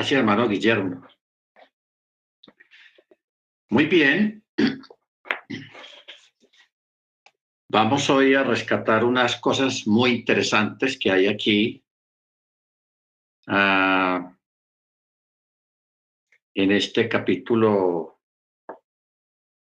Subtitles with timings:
[0.00, 1.06] Gracias, hermano Guillermo.
[3.68, 4.42] Muy bien.
[7.68, 11.84] Vamos hoy a rescatar unas cosas muy interesantes que hay aquí.
[13.46, 14.34] Ah,
[16.54, 18.22] en este capítulo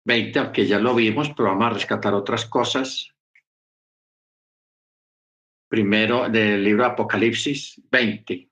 [0.04, 3.08] 20, aunque ya lo vimos, pero vamos a rescatar otras cosas.
[5.66, 8.50] Primero del libro Apocalipsis 20.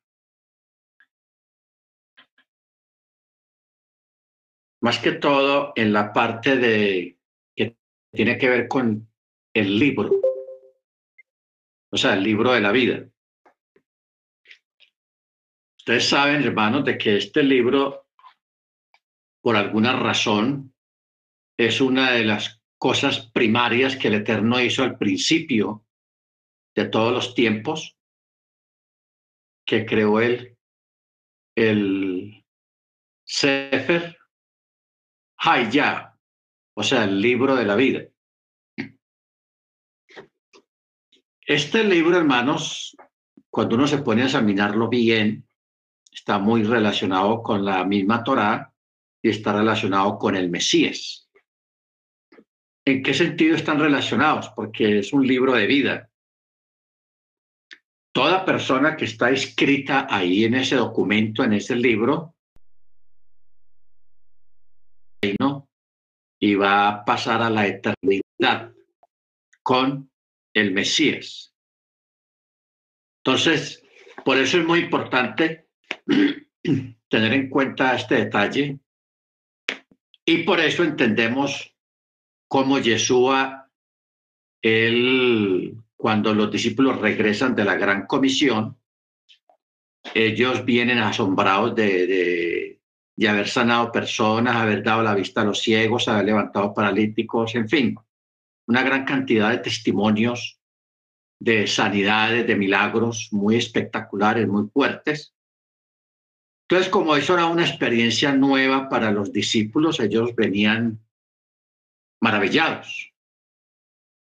[4.85, 7.19] Más que todo en la parte de
[7.57, 7.75] que
[8.13, 9.11] tiene que ver con
[9.55, 10.11] el libro,
[11.91, 13.09] o sea, el libro de la vida.
[15.79, 18.09] Ustedes saben, hermanos, de que este libro,
[19.41, 20.75] por alguna razón,
[21.57, 25.87] es una de las cosas primarias que el Eterno hizo al principio
[26.77, 27.97] de todos los tiempos,
[29.67, 30.59] que creó él,
[31.57, 32.45] el
[33.25, 34.19] Sefer
[35.47, 36.17] Hayah,
[36.75, 38.03] o sea, el libro de la vida.
[41.47, 42.97] Este libro, hermanos,
[43.51, 45.47] cuando uno se pone a examinarlo bien,
[46.11, 48.73] está muy relacionado con la misma Torá
[49.21, 51.29] y está relacionado con el Mesías.
[52.87, 54.49] ¿En qué sentido están relacionados?
[54.57, 56.11] Porque es un libro de vida.
[58.13, 62.34] Toda persona que está escrita ahí en ese documento, en ese libro,
[66.41, 68.73] y va a pasar a la eternidad
[69.63, 70.11] con
[70.53, 71.55] el Mesías.
[73.25, 73.83] Entonces,
[74.25, 75.69] por eso es muy importante
[77.09, 78.79] tener en cuenta este detalle
[80.27, 81.75] y por eso entendemos
[82.49, 83.71] cómo Yeshua,
[84.63, 88.79] él, cuando los discípulos regresan de la gran comisión,
[90.15, 92.07] ellos vienen asombrados de,
[93.17, 97.69] de haber sanado personas, haber dado la vista a los ciegos, haber levantado paralíticos, en
[97.69, 97.97] fin,
[98.67, 100.61] una gran cantidad de testimonios
[101.39, 105.35] de sanidades, de milagros muy espectaculares, muy fuertes.
[106.69, 111.01] Entonces, como eso era una experiencia nueva para los discípulos, ellos venían
[112.23, 113.13] maravillados,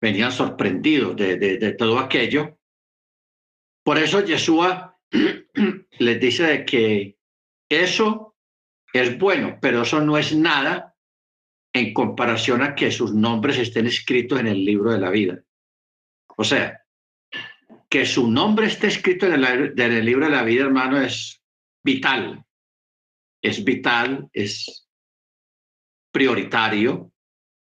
[0.00, 2.58] venían sorprendidos de, de, todo aquello.
[3.84, 4.98] Por eso Yeshua
[5.98, 7.18] les dice que
[7.68, 8.31] eso
[8.92, 10.94] es bueno, pero eso no es nada
[11.72, 15.42] en comparación a que sus nombres estén escritos en el libro de la vida.
[16.36, 16.82] O sea,
[17.88, 21.42] que su nombre esté escrito en el, libro de la vida, hermano, es
[21.82, 22.44] vital.
[23.42, 24.88] Es vital, es
[26.12, 27.12] prioritario,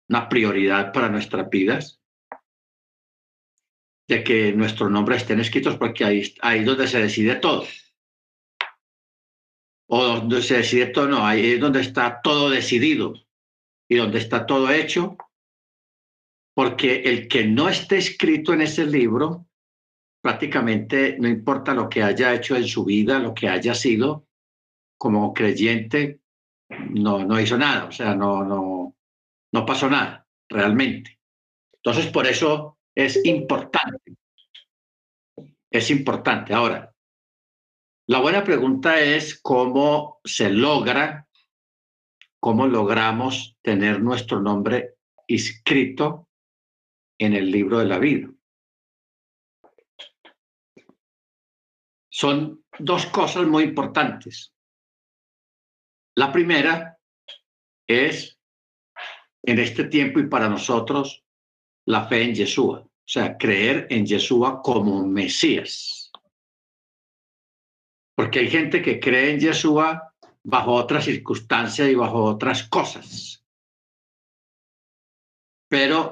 [0.10, 2.02] una prioridad para nuestras vidas,
[4.08, 7.66] de que nuestros nombres estén escritos porque ahí, ahí es donde se decide todo.
[9.96, 13.14] O donde se decide todo, no, ahí es donde está todo decidido
[13.88, 15.18] y donde está todo hecho,
[16.56, 19.46] porque el que no esté escrito en ese libro,
[20.20, 24.26] prácticamente no importa lo que haya hecho en su vida, lo que haya sido,
[24.98, 26.22] como creyente,
[26.90, 28.96] no, no hizo nada, o sea, no, no,
[29.52, 31.20] no pasó nada realmente.
[31.76, 34.16] Entonces, por eso es importante.
[35.70, 36.52] Es importante.
[36.56, 36.93] Ahora,
[38.08, 41.28] la buena pregunta es cómo se logra
[42.44, 44.96] cómo logramos tener nuestro nombre
[45.28, 46.28] inscrito
[47.18, 48.30] en el libro de la vida.
[52.12, 54.54] Son dos cosas muy importantes.
[56.16, 57.00] La primera
[57.88, 58.38] es,
[59.42, 61.24] en este tiempo y para nosotros,
[61.86, 66.03] la fe en Yeshua, o sea, creer en Yeshua como Mesías.
[68.16, 70.14] Porque hay gente que cree en Yeshua
[70.44, 73.44] bajo otras circunstancias y bajo otras cosas.
[75.70, 76.10] Pero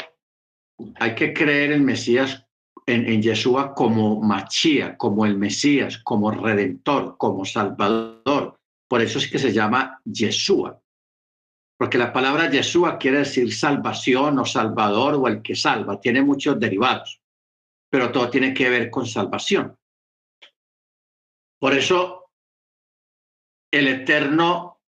[0.99, 2.47] hay que creer en Mesías,
[2.85, 8.59] en, en Yeshua como Machía, como el Mesías, como Redentor, como Salvador.
[8.87, 10.81] Por eso es que se llama Yeshua.
[11.77, 15.99] Porque la palabra Yeshua quiere decir salvación o salvador o el que salva.
[15.99, 17.21] Tiene muchos derivados,
[17.89, 19.75] pero todo tiene que ver con salvación.
[21.61, 22.31] Por eso
[23.71, 24.81] el Eterno,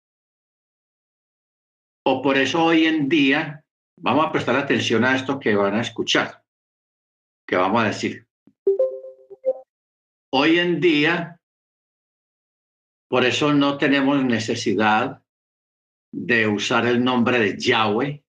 [2.06, 3.66] o por eso hoy en día,
[3.98, 6.46] vamos a prestar atención a esto que van a escuchar,
[7.46, 8.26] que vamos a decir.
[10.32, 11.42] Hoy en día,
[13.10, 15.22] por eso no tenemos necesidad
[16.10, 18.24] de usar el nombre de Yahweh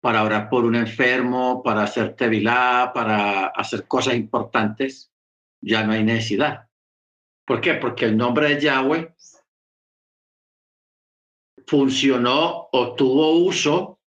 [0.00, 5.12] para orar por un enfermo, para hacer tevilá, para hacer cosas importantes,
[5.60, 6.68] ya no hay necesidad.
[7.46, 7.74] ¿Por qué?
[7.74, 9.14] Porque el nombre de Yahweh
[11.66, 14.00] funcionó o tuvo uso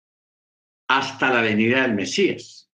[0.89, 2.69] hasta la venida del Mesías.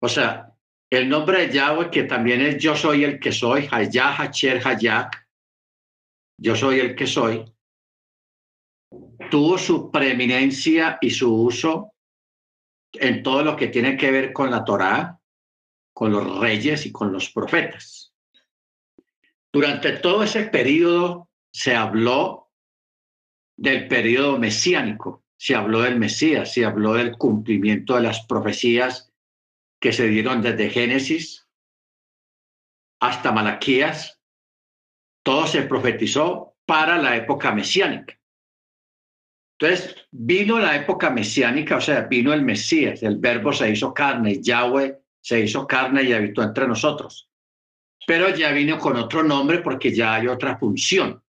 [0.00, 0.54] O sea,
[0.90, 5.28] el nombre de Yahweh, que también es yo soy el que soy, Hayah, Hacher, Hayak,
[6.40, 7.44] yo soy el que soy,
[9.30, 11.92] tuvo su preeminencia y su uso
[12.92, 15.17] en todo lo que tiene que ver con la Torá,
[15.98, 18.14] con los reyes y con los profetas.
[19.52, 22.52] Durante todo ese periodo se habló
[23.56, 29.12] del periodo mesiánico, se habló del Mesías, se habló del cumplimiento de las profecías
[29.80, 31.48] que se dieron desde Génesis
[33.00, 34.20] hasta Malaquías.
[35.24, 38.16] Todo se profetizó para la época mesiánica.
[39.58, 44.40] Entonces, vino la época mesiánica, o sea, vino el Mesías, el verbo se hizo carne,
[44.40, 44.96] Yahweh
[45.28, 47.30] se hizo carne y habitó entre nosotros.
[48.06, 51.22] Pero ya vino con otro nombre porque ya hay otra función.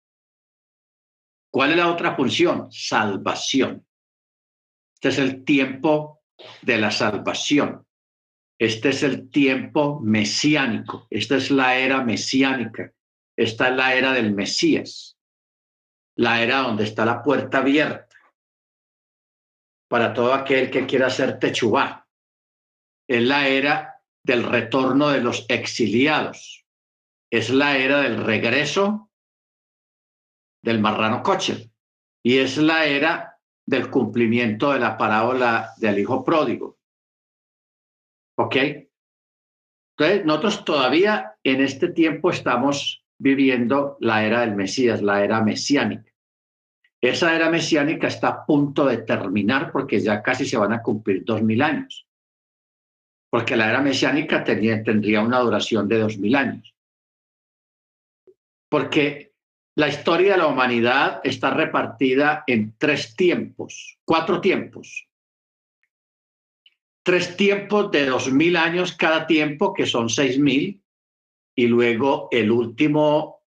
[1.52, 2.72] ¿Cuál es la otra función?
[2.72, 3.84] Salvación.
[4.94, 6.22] Este es el tiempo
[6.62, 7.88] de la salvación.
[8.60, 11.08] Este es el tiempo mesiánico.
[11.10, 12.94] Esta es la era mesiánica.
[13.36, 15.18] Esta es la era del Mesías.
[16.18, 18.16] La era donde está la puerta abierta
[19.88, 22.07] para todo aquel que quiera hacer techubá.
[23.08, 26.66] Es la era del retorno de los exiliados.
[27.32, 29.10] Es la era del regreso
[30.62, 31.72] del marrano coche.
[32.24, 36.78] Y es la era del cumplimiento de la parábola del hijo pródigo.
[38.38, 38.56] ¿Ok?
[39.98, 46.12] Entonces, nosotros todavía en este tiempo estamos viviendo la era del Mesías, la era mesiánica.
[47.02, 51.24] Esa era mesiánica está a punto de terminar porque ya casi se van a cumplir
[51.26, 52.07] dos mil años.
[53.30, 56.74] Porque la era mesiánica tendría una duración de dos mil años.
[58.70, 59.34] Porque
[59.76, 65.08] la historia de la humanidad está repartida en tres tiempos, cuatro tiempos.
[67.04, 70.84] Tres tiempos de dos mil años cada tiempo, que son seis mil,
[71.56, 73.44] y luego el último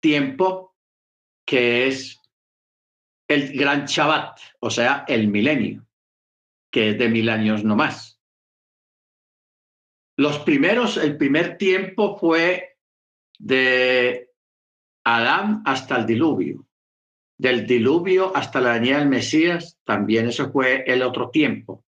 [0.00, 0.76] tiempo,
[1.44, 2.20] que es
[3.28, 5.86] el gran Shabbat, o sea, el milenio,
[6.70, 8.15] que es de mil años no más.
[10.16, 12.78] Los primeros, el primer tiempo fue
[13.38, 14.30] de
[15.04, 16.66] Adán hasta el diluvio.
[17.38, 21.84] Del diluvio hasta la venida del Mesías, también eso fue el otro tiempo,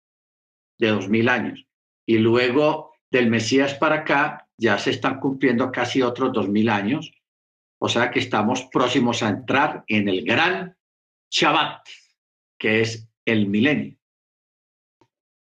[0.79, 1.65] de dos mil años.
[2.05, 7.13] Y luego del Mesías para acá, ya se están cumpliendo casi otros dos mil años.
[7.79, 10.77] O sea que estamos próximos a entrar en el gran
[11.31, 11.87] Shabbat,
[12.59, 13.97] que es el milenio.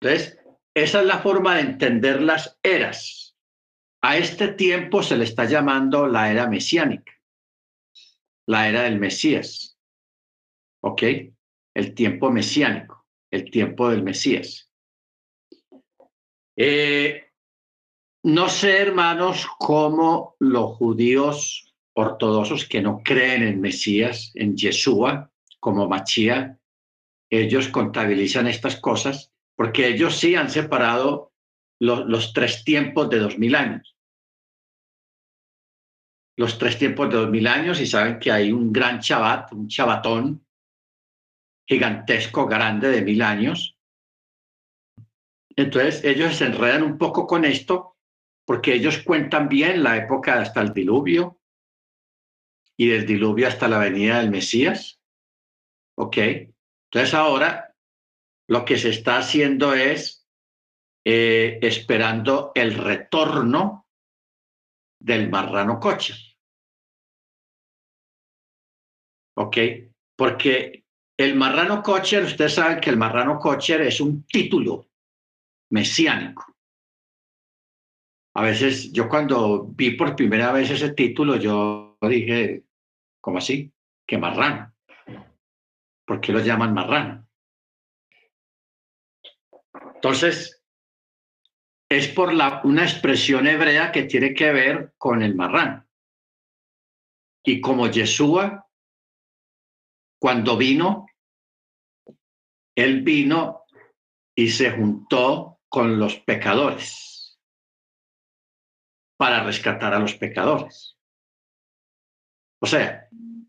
[0.02, 0.43] Entonces,
[0.76, 3.36] esa es la forma de entender las eras.
[4.02, 7.14] A este tiempo se le está llamando la era mesiánica,
[8.48, 9.78] la era del Mesías.
[10.82, 11.04] ¿Ok?
[11.76, 14.70] El tiempo mesiánico, el tiempo del Mesías.
[16.58, 17.32] Eh,
[18.24, 25.88] no sé, hermanos, cómo los judíos ortodoxos que no creen en Mesías, en Yeshua, como
[25.88, 26.60] Machía,
[27.30, 31.32] ellos contabilizan estas cosas porque ellos sí han separado
[31.80, 33.98] los tres tiempos de dos mil años.
[36.38, 39.68] Los tres tiempos de dos mil años y saben que hay un gran chabat, un
[39.68, 40.46] chabatón
[41.68, 43.78] gigantesco, grande de mil años.
[45.56, 47.98] Entonces ellos se enredan un poco con esto
[48.46, 51.40] porque ellos cuentan bien la época hasta el diluvio
[52.76, 55.00] y del diluvio hasta la venida del Mesías
[55.96, 56.18] ¿Ok?
[56.18, 57.73] Entonces ahora
[58.48, 60.28] lo que se está haciendo es
[61.06, 63.88] eh, esperando el retorno
[65.00, 66.14] del marrano coche.
[69.36, 69.58] ¿Ok?
[70.16, 70.86] Porque
[71.18, 74.88] el marrano cocher, ustedes saben que el marrano cocher es un título
[75.72, 76.46] mesiánico.
[78.36, 82.64] A veces yo cuando vi por primera vez ese título, yo dije,
[83.22, 83.72] ¿cómo así?
[84.08, 84.74] ¿Qué marrano?
[86.06, 87.23] ¿Por qué lo llaman marrano?
[90.04, 90.62] Entonces,
[91.90, 95.88] es por la, una expresión hebrea que tiene que ver con el marrano.
[97.46, 98.68] Y como Yeshua,
[100.20, 101.06] cuando vino,
[102.76, 103.64] él vino
[104.36, 107.40] y se juntó con los pecadores
[109.16, 110.98] para rescatar a los pecadores.
[112.62, 113.08] O sea,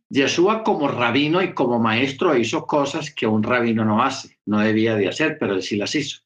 [0.08, 4.94] Yeshua como rabino y como maestro hizo cosas que un rabino no hace, no debía
[4.94, 6.23] de hacer, pero él sí las hizo.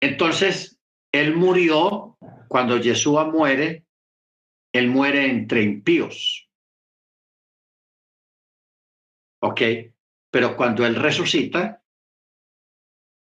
[0.00, 0.80] Entonces,
[1.12, 3.86] él murió, cuando Yeshua muere,
[4.72, 6.48] él muere entre impíos.
[9.42, 9.60] ¿Ok?
[10.30, 11.82] Pero cuando él resucita,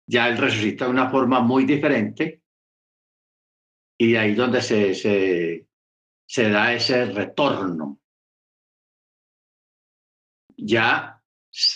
[0.07, 2.43] ya él resucita de una forma muy diferente
[3.99, 5.67] y de ahí donde se, se,
[6.25, 7.99] se da ese retorno.
[10.57, 11.21] Ya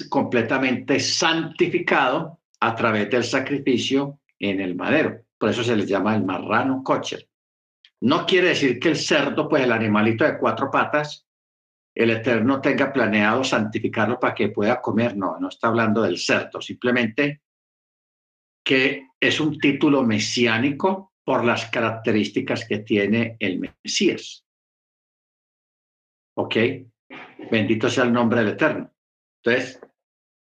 [0.10, 5.22] completamente santificado a través del sacrificio en el madero.
[5.38, 7.28] Por eso se les llama el marrano cocher.
[8.02, 11.28] No quiere decir que el cerdo, pues el animalito de cuatro patas,
[11.94, 15.16] el Eterno tenga planeado santificarlo para que pueda comer.
[15.16, 17.42] No, no está hablando del cerdo, simplemente
[18.64, 24.46] que es un título mesiánico por las características que tiene el Mesías.
[26.36, 26.56] ¿Ok?
[27.52, 28.92] Bendito sea el nombre del Eterno.
[29.44, 29.80] Entonces,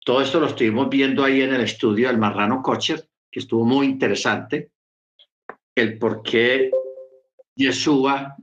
[0.06, 3.88] todo esto lo estuvimos viendo ahí en el estudio del Marrano Kocher, que estuvo muy
[3.88, 4.72] interesante,
[5.76, 6.70] el por qué
[7.56, 8.36] Yeshua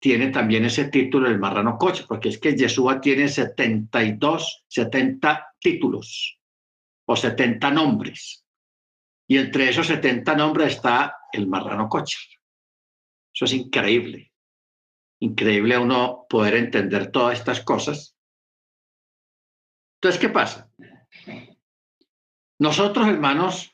[0.00, 6.38] tiene también ese título, el Marrano Kocher, porque es que Yeshua tiene 72, 70 títulos
[7.06, 8.44] o 70 nombres.
[9.26, 12.20] Y entre esos 70 nombres está el Marrano Kocher.
[13.34, 14.32] Eso es increíble.
[15.20, 18.16] Increíble uno poder entender todas estas cosas.
[19.96, 20.70] Entonces, ¿qué pasa?
[22.58, 23.73] Nosotros, hermanos,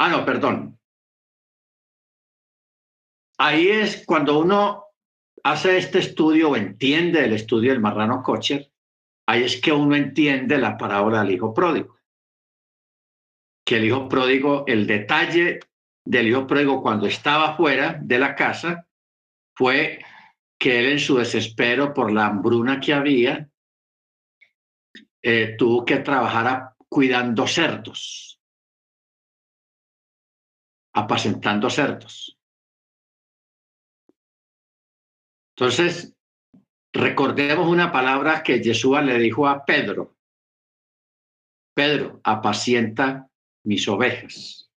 [0.00, 0.78] ah, no, perdón.
[3.38, 4.84] Ahí es cuando uno
[5.42, 8.70] hace este estudio o entiende el estudio del marrano Kocher,
[9.26, 11.98] ahí es que uno entiende la parábola del hijo pródigo.
[13.64, 15.60] Que el hijo pródigo, el detalle
[16.04, 18.86] del hijo pródigo cuando estaba fuera de la casa
[19.54, 20.04] fue
[20.58, 23.48] que él en su desespero por la hambruna que había,
[25.22, 28.29] eh, tuvo que trabajar cuidando cerdos,
[30.92, 32.38] apacentando cerdos.
[35.56, 36.16] Entonces,
[36.92, 40.16] recordemos una palabra que Jesús le dijo a Pedro.
[41.74, 43.28] Pedro, apacienta
[43.64, 44.70] mis ovejas.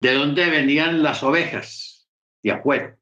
[0.00, 2.08] ¿De dónde venían las ovejas?
[2.42, 2.98] De afuera.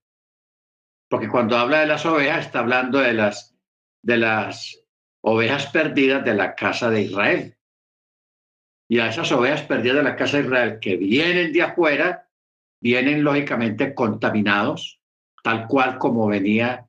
[1.09, 3.57] Porque cuando habla de las ovejas, está hablando de las,
[4.03, 4.83] de las
[5.23, 7.58] ovejas perdidas de la casa de Israel.
[8.89, 12.29] Y a esas ovejas perdidas de la casa de Israel que vienen de afuera,
[12.81, 15.01] vienen lógicamente contaminados,
[15.43, 16.89] tal cual como venía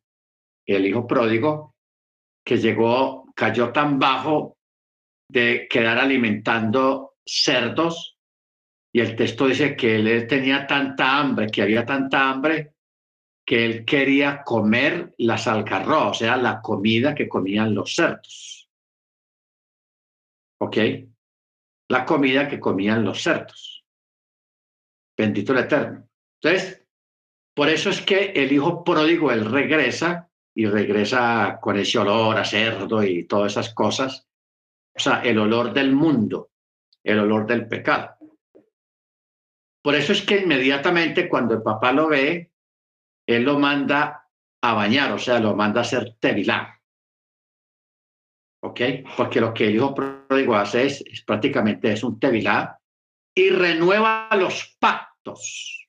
[0.65, 1.75] el hijo pródigo,
[2.45, 4.57] que llegó, cayó tan bajo
[5.29, 8.17] de quedar alimentando cerdos.
[8.93, 12.73] Y el texto dice que él tenía tanta hambre, que había tanta hambre,
[13.45, 18.69] que él quería comer las algarrobas, o sea, la comida que comían los cerdos.
[20.59, 20.77] ¿Ok?
[21.89, 23.84] La comida que comían los cerdos.
[25.17, 26.08] Bendito el Eterno.
[26.41, 26.86] Entonces,
[27.53, 32.46] por eso es que el hijo pródigo, él regresa y regresa con ese olor a
[32.46, 34.27] cerdo y todas esas cosas.
[34.96, 36.51] O sea, el olor del mundo,
[37.03, 38.15] el olor del pecado.
[39.81, 42.51] Por eso es que inmediatamente cuando el papá lo ve,
[43.25, 44.27] él lo manda
[44.62, 46.78] a bañar, o sea, lo manda a hacer tevilá.
[48.61, 48.81] ¿Ok?
[49.15, 52.79] Porque lo que el hijo pródigo hace es, prácticamente es un tevilá
[53.33, 55.87] y renueva los pactos.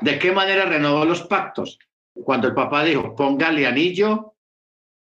[0.00, 1.78] ¿De qué manera renovó los pactos?
[2.14, 4.36] Cuando el papá dijo, póngale anillo,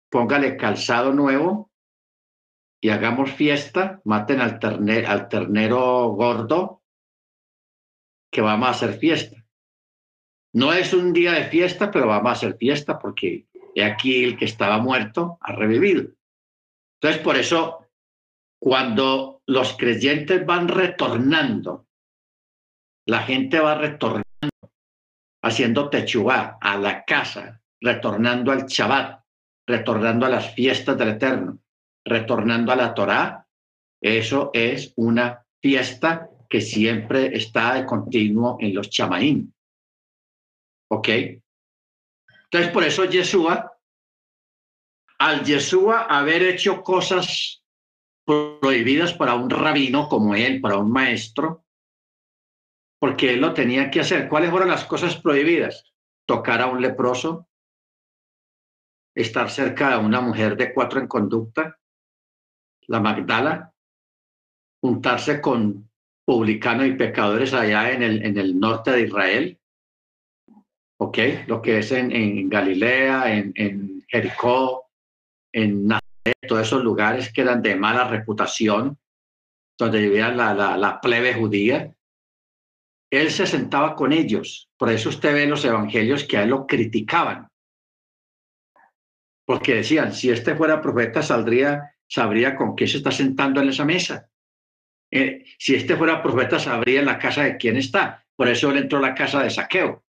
[0.10, 1.72] póngale calzado nuevo
[2.82, 4.60] y hagamos fiesta, maten al,
[5.06, 6.84] al ternero gordo,
[8.32, 9.38] que vamos a hacer fiesta.
[10.54, 13.47] No es un día de fiesta, pero vamos a hacer fiesta porque
[13.78, 16.10] he aquí el que estaba muerto ha revivido.
[17.00, 17.86] Entonces, por eso,
[18.60, 21.86] cuando los creyentes van retornando,
[23.06, 24.24] la gente va retornando,
[25.44, 29.24] haciendo techubá a la casa, retornando al Shabbat,
[29.68, 31.60] retornando a las fiestas del Eterno,
[32.04, 33.48] retornando a la Torá,
[34.02, 39.54] eso es una fiesta que siempre está de continuo en los chamaín.
[40.90, 41.10] ¿Ok?
[42.50, 43.78] Entonces, por eso Yeshua,
[45.20, 47.64] al Yeshua haber hecho cosas
[48.26, 51.66] prohibidas para un rabino como él, para un maestro,
[53.00, 54.28] porque él lo tenía que hacer.
[54.30, 55.94] ¿Cuáles fueron las cosas prohibidas?
[56.26, 57.48] Tocar a un leproso,
[59.16, 61.80] estar cerca de una mujer de cuatro en conducta,
[62.88, 63.74] la Magdala,
[64.82, 65.90] juntarse con
[66.26, 69.60] publicanos y pecadores allá en el, en el norte de Israel,
[70.98, 71.18] ¿ok?
[71.48, 74.90] Lo que es en, Galilea, en, Jericó,
[75.52, 78.98] en Nazaret, todos esos lugares que eran de mala reputación,
[79.78, 81.94] donde vivía la, plebe judía.
[83.12, 84.70] él se sentaba con ellos.
[84.78, 87.48] Por eso usted ve los evangelios que a él lo criticaban.
[89.46, 93.86] Porque decían, si este fuera profeta, saldría, sabría con qué se está sentando en esa
[93.86, 94.30] mesa.
[95.10, 98.26] Eh, si este fuera profeta, sabría en la casa de quién está.
[98.36, 100.04] Por eso él entró a la casa de Saqueo.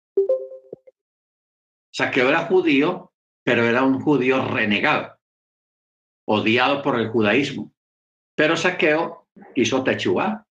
[1.97, 3.11] Saqueo era judío,
[3.43, 5.17] pero era un judío renegado,
[6.27, 7.73] odiado por el judaísmo.
[8.35, 10.47] Pero Saqueo hizo techubá.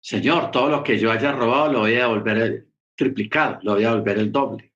[0.00, 3.94] Señor, todo lo que yo haya robado lo voy a volver triplicado, lo voy a
[3.94, 4.72] volver el doble.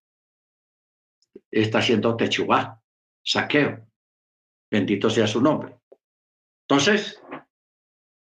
[1.50, 2.80] Está haciendo techubá,
[3.24, 3.84] saqueo.
[4.70, 5.76] Bendito sea su nombre.
[6.68, 7.20] Entonces,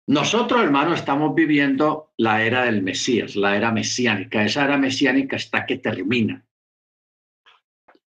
[0.08, 4.44] nosotros, hermanos, estamos viviendo la era del Mesías, la era mesiánica.
[4.44, 6.46] Esa era mesiánica está que termina.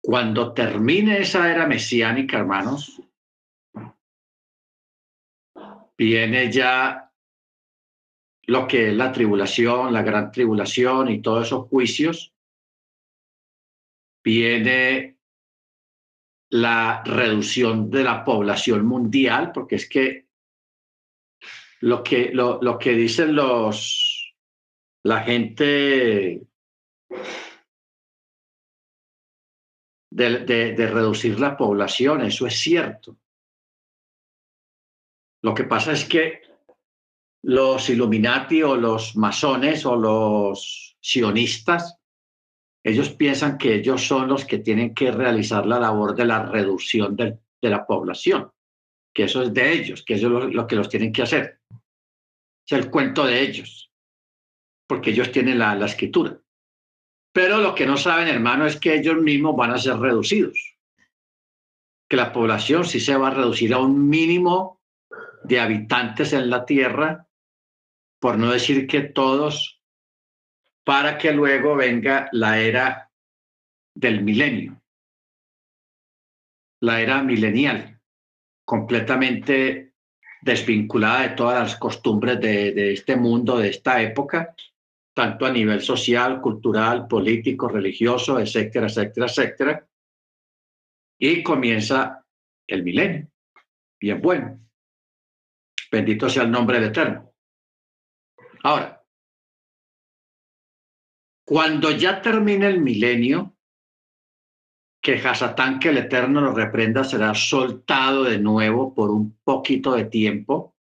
[0.05, 3.01] Cuando termine esa era mesiánica, hermanos,
[5.97, 7.11] viene ya
[8.43, 12.35] lo que es la tribulación, la gran tribulación y todos esos juicios.
[14.23, 15.17] Viene
[16.51, 20.27] la reducción de la población mundial, porque es que
[21.81, 24.37] lo que, lo, lo que dicen los,
[25.03, 26.43] la gente
[30.15, 33.17] de, reducir la población, eso es cierto.
[35.43, 36.43] Lo que pasa es que
[37.43, 41.99] los Illuminati o los masones o los sionistas,
[42.83, 47.17] ellos piensan que ellos son los que tienen que realizar la labor de la reducción
[47.17, 48.51] de, de la población,
[49.13, 51.61] que eso es de ellos, que eso es lo, que los tienen que hacer.
[52.67, 53.91] Es el cuento de ellos,
[54.87, 56.41] porque ellos tienen la, la escritura.
[57.35, 60.77] Pero lo que no saben, hermano, es que ellos mismos van a ser reducidos.
[62.09, 64.81] Que la población sí se va a reducir a un mínimo
[65.43, 67.27] de habitantes en la tierra,
[68.21, 69.83] por no decir que todos,
[70.85, 73.11] para que luego venga la era
[73.95, 74.81] del milenio,
[76.83, 78.01] la era milenial,
[78.65, 79.93] completamente
[80.41, 84.55] desvinculada de todas las costumbres de, de este mundo, de esta época,
[85.15, 89.89] tanto a nivel social, cultural, político, religioso, etcétera, etcétera, etcétera.
[91.19, 92.27] Y comienza
[92.67, 93.29] el milenio.
[94.01, 94.61] Bien bueno.
[95.91, 97.33] Bendito sea el nombre del Eterno.
[98.65, 99.05] Ahora,
[101.47, 103.57] cuando ya termine el milenio,
[105.01, 110.07] que Hasatán, que el Eterno lo reprenda, será soltado de nuevo por un poquito de
[110.07, 110.75] tiempo, o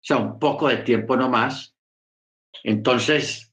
[0.00, 1.73] sea, un poco de tiempo nomás,
[2.62, 3.52] entonces,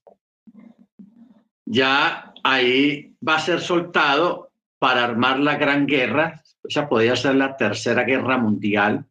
[1.65, 7.35] ya ahí va a ser soltado para armar la gran guerra, o sea, podría ser
[7.35, 9.05] la tercera guerra mundial,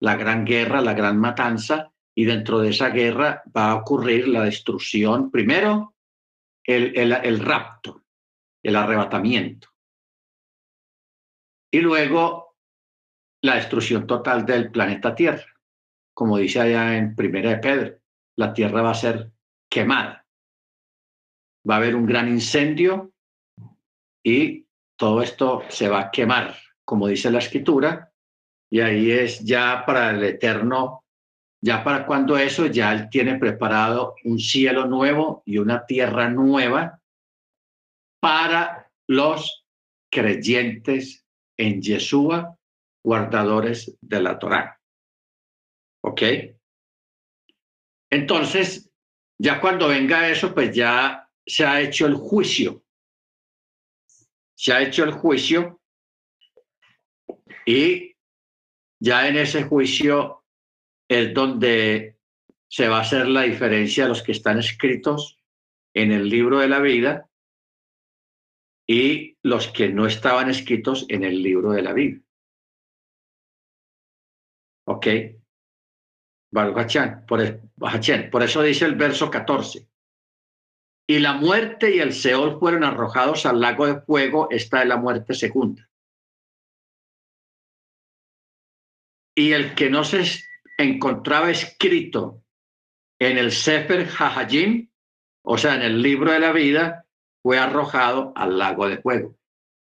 [0.00, 4.44] la gran guerra, la gran matanza, y dentro de esa guerra va a ocurrir la
[4.44, 5.94] destrucción, primero
[6.64, 8.04] el, el, el rapto,
[8.62, 9.68] el arrebatamiento,
[11.72, 12.56] y luego
[13.42, 15.46] la destrucción total del planeta Tierra,
[16.14, 18.01] como dice allá en Primera de Pedro
[18.36, 19.32] la tierra va a ser
[19.70, 20.26] quemada.
[21.68, 23.12] Va a haber un gran incendio
[24.24, 24.66] y
[24.96, 28.12] todo esto se va a quemar, como dice la escritura,
[28.70, 31.04] y ahí es ya para el eterno,
[31.60, 37.00] ya para cuando eso, ya él tiene preparado un cielo nuevo y una tierra nueva
[38.20, 39.66] para los
[40.10, 41.26] creyentes
[41.58, 42.56] en Yeshua,
[43.04, 44.80] guardadores de la Torá.
[46.02, 46.22] ¿Ok?
[48.12, 48.90] Entonces,
[49.38, 52.84] ya cuando venga eso, pues ya se ha hecho el juicio.
[54.54, 55.80] Se ha hecho el juicio
[57.64, 58.14] y
[59.00, 60.44] ya en ese juicio
[61.08, 62.18] es donde
[62.68, 65.38] se va a hacer la diferencia de los que están escritos
[65.94, 67.30] en el libro de la vida
[68.86, 72.20] y los que no estaban escritos en el libro de la vida.
[74.84, 75.06] ¿Ok?
[76.52, 79.88] Por, eso dice el verso 14.
[81.08, 84.98] Y la muerte y el Seol fueron arrojados al lago de fuego, esta es la
[84.98, 85.88] muerte segunda.
[89.34, 90.24] Y el que no se
[90.76, 92.44] encontraba escrito
[93.18, 94.90] en el Sefer Hajajim,
[95.44, 97.06] o sea, en el libro de la vida,
[97.42, 99.36] fue arrojado al lago de fuego.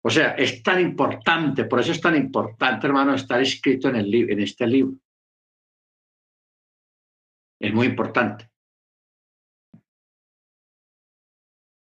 [0.03, 4.15] O sea, es tan importante, por eso es tan importante, hermano, estar escrito en, el,
[4.15, 4.97] en este libro.
[7.61, 8.51] Es muy importante.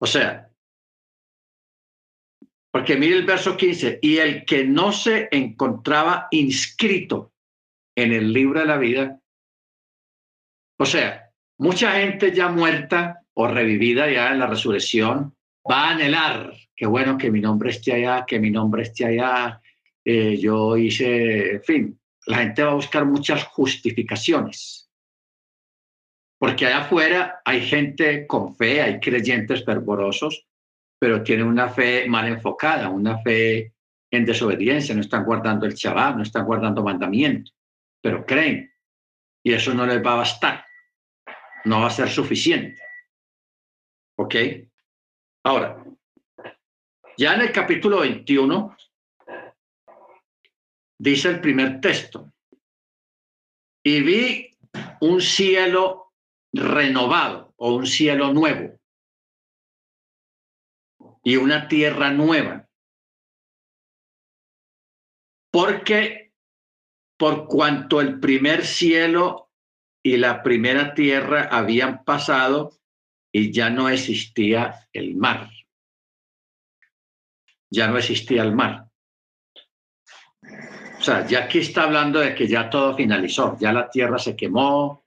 [0.00, 0.50] O sea,
[2.70, 7.32] porque mire el verso 15, y el que no se encontraba inscrito
[7.96, 9.20] en el libro de la vida,
[10.78, 15.34] o sea, mucha gente ya muerta o revivida ya en la resurrección
[15.68, 19.60] va a anhelar, qué bueno que mi nombre esté allá, que mi nombre esté allá,
[20.04, 24.87] eh, yo hice, en fin, la gente va a buscar muchas justificaciones.
[26.38, 30.46] Porque allá afuera hay gente con fe, hay creyentes fervorosos,
[30.98, 33.74] pero tienen una fe mal enfocada, una fe
[34.10, 37.54] en desobediencia, no están guardando el Shabbat, no están guardando mandamientos,
[38.00, 38.72] pero creen.
[39.42, 40.64] Y eso no les va a bastar,
[41.64, 42.80] no va a ser suficiente.
[44.16, 44.34] ¿Ok?
[45.44, 45.84] Ahora,
[47.16, 48.76] ya en el capítulo 21,
[50.98, 52.32] dice el primer texto,
[53.84, 54.50] y vi
[55.00, 56.07] un cielo
[56.52, 58.78] renovado o un cielo nuevo
[61.22, 62.68] y una tierra nueva.
[65.50, 66.32] Porque
[67.18, 69.50] por cuanto el primer cielo
[70.02, 72.78] y la primera tierra habían pasado
[73.32, 75.50] y ya no existía el mar.
[77.70, 78.88] Ya no existía el mar.
[80.98, 84.34] O sea, ya aquí está hablando de que ya todo finalizó, ya la tierra se
[84.34, 85.04] quemó,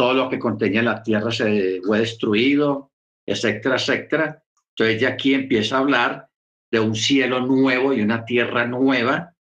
[0.00, 2.90] todo lo que contenía la tierra se fue destruido,
[3.26, 4.42] etcétera, etcétera.
[4.70, 6.30] Entonces ya aquí empieza a hablar
[6.70, 9.36] de un cielo nuevo y una tierra nueva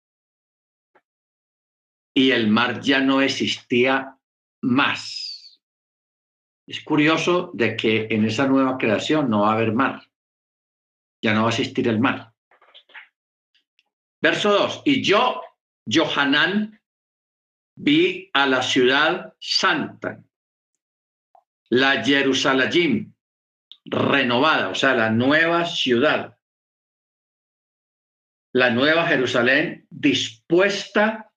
[2.11, 4.17] y el mar ya no existía
[4.63, 5.61] más.
[6.65, 10.09] Es curioso de que en esa nueva creación no va a haber mar,
[11.21, 12.33] ya no va a existir el mar.
[14.19, 15.39] Verso 2, y yo
[15.87, 16.81] Johanán,
[17.75, 20.23] vi a la ciudad santa,
[21.69, 23.15] la Jerusalén
[23.86, 26.38] renovada, o sea, la nueva ciudad,
[28.53, 31.32] la nueva Jerusalén dispuesta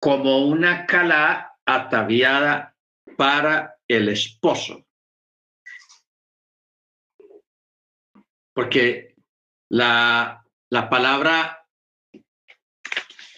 [0.00, 2.76] como una calá ataviada
[3.16, 4.86] para el esposo.
[8.52, 9.14] Porque
[9.70, 11.66] la, la palabra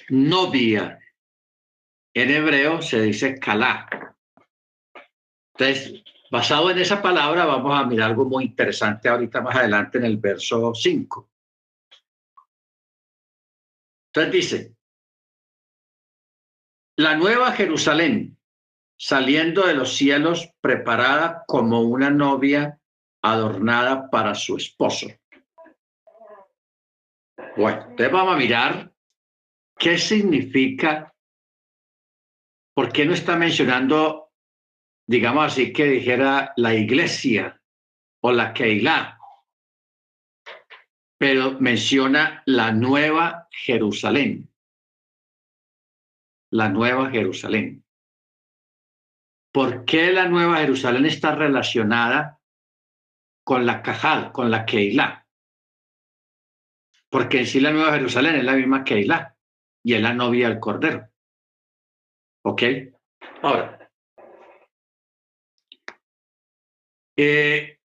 [0.09, 0.99] novia.
[2.15, 3.89] En hebreo se dice kalá.
[5.59, 10.05] Entonces, basado en esa palabra, vamos a mirar algo muy interesante ahorita más adelante en
[10.05, 11.31] el verso 5.
[14.13, 14.77] Entonces dice,
[16.97, 18.39] la nueva Jerusalén,
[18.97, 22.81] saliendo de los cielos, preparada como una novia
[23.23, 25.09] adornada para su esposo.
[27.57, 28.93] Bueno, entonces vamos a mirar
[29.79, 31.15] ¿Qué significa?
[32.75, 34.28] ¿Por qué no está mencionando,
[35.09, 37.61] digamos así, que dijera la iglesia
[38.21, 39.19] o la Keilah?
[41.19, 44.51] Pero menciona la nueva Jerusalén.
[46.51, 47.85] La nueva Jerusalén.
[49.51, 52.41] ¿Por qué la nueva Jerusalén está relacionada
[53.45, 55.27] con la Cajal, con la Keilah?
[57.11, 59.35] Porque en sí la nueva Jerusalén es la misma Keilah
[59.83, 61.09] y es la novia del cordero.
[62.45, 62.63] ¿Ok?
[63.43, 63.78] Ahora,
[67.21, 67.81] eh,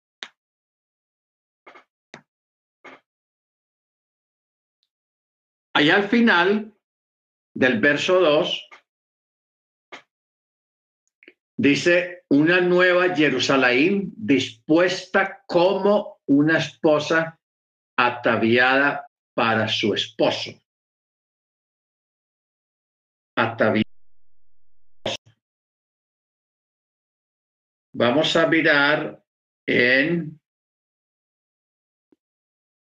[5.73, 6.75] allá al final
[7.55, 8.69] del verso 2
[11.57, 17.38] dice una nueva Jerusalén dispuesta como una esposa
[17.97, 20.51] ataviada para su esposo.
[27.93, 29.19] Vamos a mirar
[29.70, 30.40] en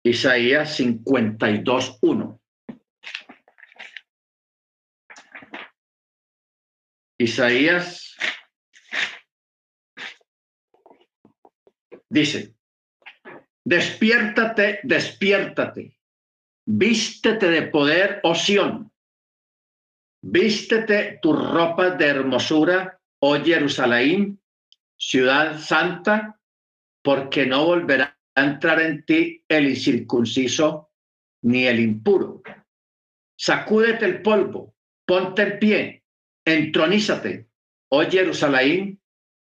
[0.04, 2.40] Isaías 52.1.
[7.18, 8.16] Isaías
[12.08, 12.56] dice,
[13.64, 15.96] despiértate, despiértate,
[16.66, 18.92] vístete de poder, oción
[20.24, 24.40] Vístete tu ropa de hermosura, oh Jerusalén,
[24.96, 26.38] ciudad santa,
[27.02, 30.90] porque no volverá a entrar en ti el incircunciso
[31.42, 32.42] ni el impuro.
[33.36, 36.04] Sacúdete el polvo, ponte en pie,
[36.44, 37.48] entronízate,
[37.88, 39.00] oh Jerusalén,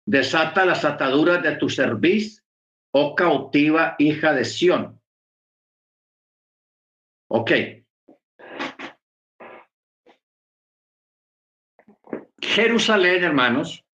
[0.05, 2.43] desata las ataduras de tu cerviz,
[2.91, 4.99] oh cautiva hija de Sión.
[7.27, 7.51] Ok,
[12.55, 13.84] Jerusalén, hermanos,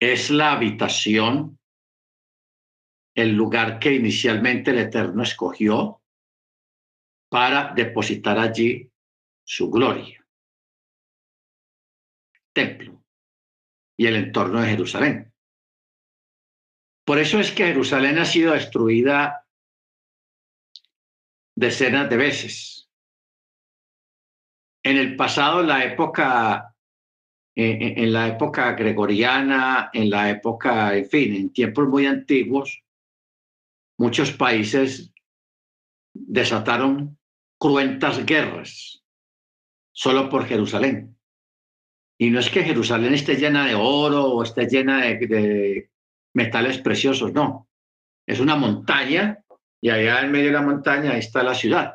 [0.00, 1.58] es la habitación,
[3.14, 6.02] el lugar que inicialmente el Eterno escogió
[7.30, 8.90] para depositar allí
[9.44, 10.24] su gloria.
[12.52, 13.02] Templo.
[13.98, 15.32] y el entorno de Jerusalén.
[17.06, 19.46] Por eso es que Jerusalén ha sido destruida
[21.54, 22.90] decenas de veces.
[24.82, 26.75] En el pasado, la época,
[27.56, 32.82] en la época gregoriana, en la época, en fin, en tiempos muy antiguos,
[33.98, 35.12] muchos países
[36.12, 37.18] desataron
[37.58, 39.02] cruentas guerras
[39.92, 41.16] solo por Jerusalén.
[42.18, 45.90] Y no es que Jerusalén esté llena de oro o esté llena de,
[46.34, 47.68] metales preciosos, no.
[48.26, 49.42] Es una montaña
[49.80, 51.94] y allá en medio de la montaña está la ciudad.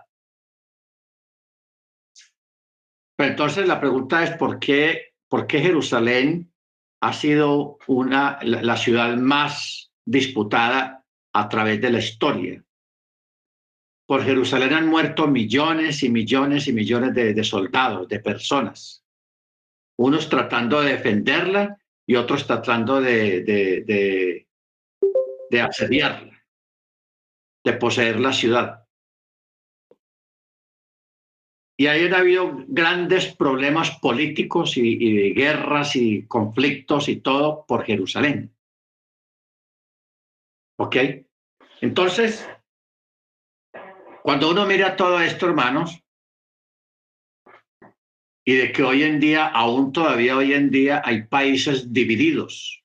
[3.15, 6.52] Pero entonces la pregunta es por qué, por qué Jerusalén
[7.00, 12.62] ha sido una, la ciudad más disputada a través de la historia.
[14.06, 19.06] Por Jerusalén han muerto millones y millones y millones de, soldados, de personas.
[19.98, 24.48] Unos tratando de defenderla y otros tratando de, de,
[25.50, 26.44] de asediarla,
[27.63, 28.86] de poseer la ciudad.
[31.78, 37.86] Y ahí han habido grandes problemas políticos y, y, guerras y conflictos y todo por
[37.86, 38.54] Jerusalén.
[40.78, 40.96] ¿Ok?
[41.82, 42.48] Entonces,
[44.22, 46.04] cuando uno mira todo esto, hermanos,
[48.46, 52.84] y de que hoy en día, aún todavía hoy en día, hay países divididos,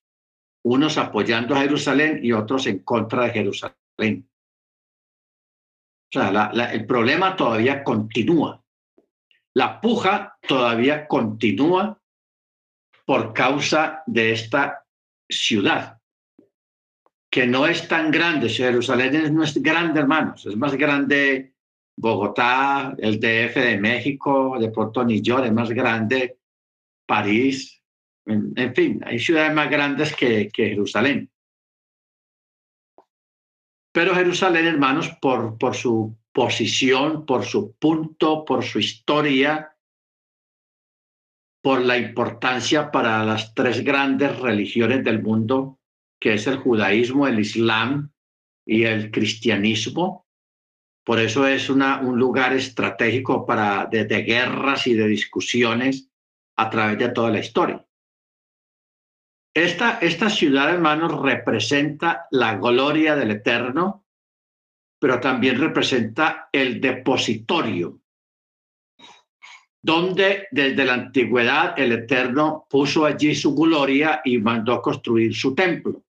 [0.64, 4.29] unos apoyando a Jerusalén y otros en contra de Jerusalén.
[6.09, 8.62] O sea, el problema todavía continúa.
[9.56, 11.98] La puja todavía continúa
[13.06, 14.84] por causa de esta
[15.26, 15.98] ciudad
[17.30, 18.50] que no es tan grande.
[18.50, 20.44] Jerusalén no es grande, hermanos.
[20.44, 21.54] Es más grande
[21.96, 26.38] Bogotá, el DF de México, de pronto es más grande,
[27.06, 27.82] París,
[28.26, 31.30] en, fin, hay ciudades más grandes que, que, Jerusalén.
[33.90, 39.75] Pero Jerusalén, hermanos, por, por su posición, por su punto, por su historia,
[41.62, 45.81] por la importancia para las tres grandes religiones del mundo,
[46.20, 48.12] que es el judaísmo, el islam
[48.66, 50.27] y el cristianismo.
[51.07, 56.11] Por eso es una, un lugar estratégico para, de, guerras y de discusiones
[56.59, 57.87] a través de toda la historia.
[59.55, 64.05] Esta, esta ciudad, hermanos, representa la gloria del Eterno,
[65.06, 68.00] pero también representa el depositorio,
[69.80, 76.02] donde desde la antigüedad el Eterno puso allí su gloria y mandó construir su templo.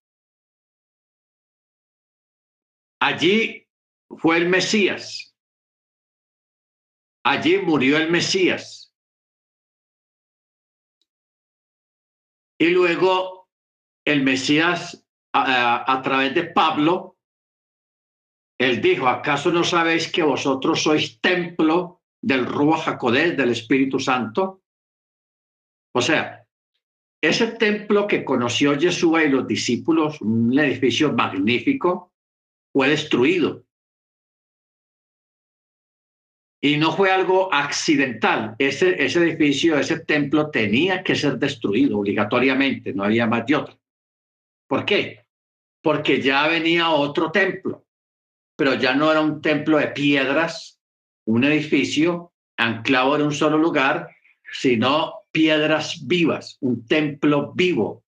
[3.00, 3.68] Allí
[4.16, 5.32] fue el Mesías.
[7.24, 8.92] Allí murió el Mesías.
[12.58, 13.48] Y luego
[14.04, 17.17] el Mesías, a, través de Pablo,
[18.58, 24.62] él dijo, ¿acaso no sabéis que vosotros sois templo del Ruach Jacodés, del Espíritu Santo?
[25.94, 26.44] O sea,
[27.22, 32.12] ese templo que conoció Yeshua y los discípulos, un edificio magnífico,
[32.72, 33.64] fue destruido.
[36.60, 38.56] Y no fue algo accidental.
[38.58, 43.80] Ese, ese edificio, ese templo tenía que ser destruido obligatoriamente, no había más de otro.
[44.68, 45.24] ¿Por qué?
[45.80, 47.86] Porque ya venía otro templo,
[48.58, 50.80] pero ya no era un templo de piedras,
[51.26, 54.08] un edificio anclado en un solo lugar,
[54.52, 58.02] sino piedras vivas, un templo vivo,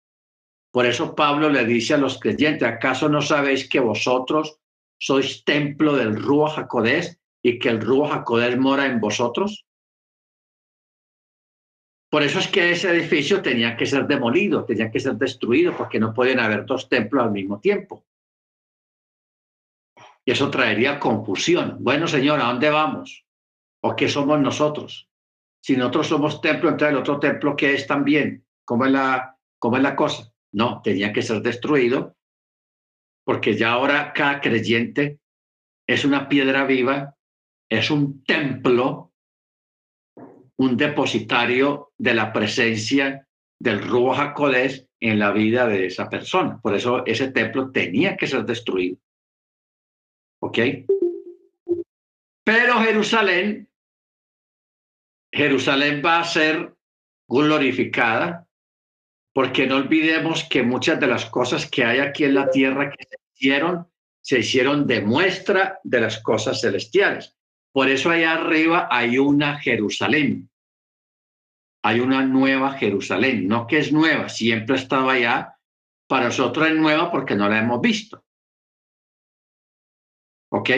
[0.71, 4.59] por eso Pablo le dice a los creyentes, ¿acaso no sabéis que vosotros
[4.99, 9.67] sois templo del Ruach HaKodesh y que el Ruach HaKodesh mora en vosotros?
[12.09, 16.01] Por eso es que ese edificio tenía que ser demolido, tenía que ser destruido, porque
[16.01, 18.05] no pueden haber dos templos al mismo tiempo.
[20.25, 21.79] Y eso traería confusión.
[21.81, 23.25] Bueno, Señor, ¿a dónde vamos?
[23.83, 25.09] ¿O qué somos nosotros?
[25.63, 28.45] Si nosotros somos templo, entonces el otro templo, ¿qué es también?
[28.65, 30.33] ¿Cómo es la, cómo es la cosa?
[30.53, 32.17] No, tenía que ser destruido
[33.31, 35.21] porque ya ahora cada creyente
[35.87, 37.17] es una piedra viva,
[37.69, 39.13] es un templo,
[40.57, 46.61] un depositario de la presencia del Ruach HaKodesh en la vida de esa persona.
[46.61, 48.99] Por eso ese templo tenía que ser destruido.
[50.43, 50.59] ¿Ok?
[52.45, 53.69] Pero Jerusalén,
[55.33, 56.75] Jerusalén va a ser
[57.29, 58.49] glorificada
[59.33, 63.05] porque no olvidemos que muchas de las cosas que hay aquí en la tierra que
[63.05, 63.87] se hicieron,
[64.21, 67.37] se hicieron de muestra de las cosas celestiales.
[67.73, 70.51] Por eso allá arriba hay una Jerusalén.
[71.83, 75.57] hay una nueva Jerusalén, no que es nueva, siempre estaba allá,
[76.07, 78.23] para nosotros es nueva porque no la hemos visto.
[80.53, 80.71] ¿Ok?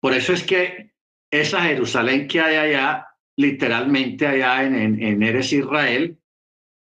[0.00, 0.94] Por eso es que
[1.30, 6.18] esa Jerusalén que hay allá, literalmente allá en, en, en Eres Israel,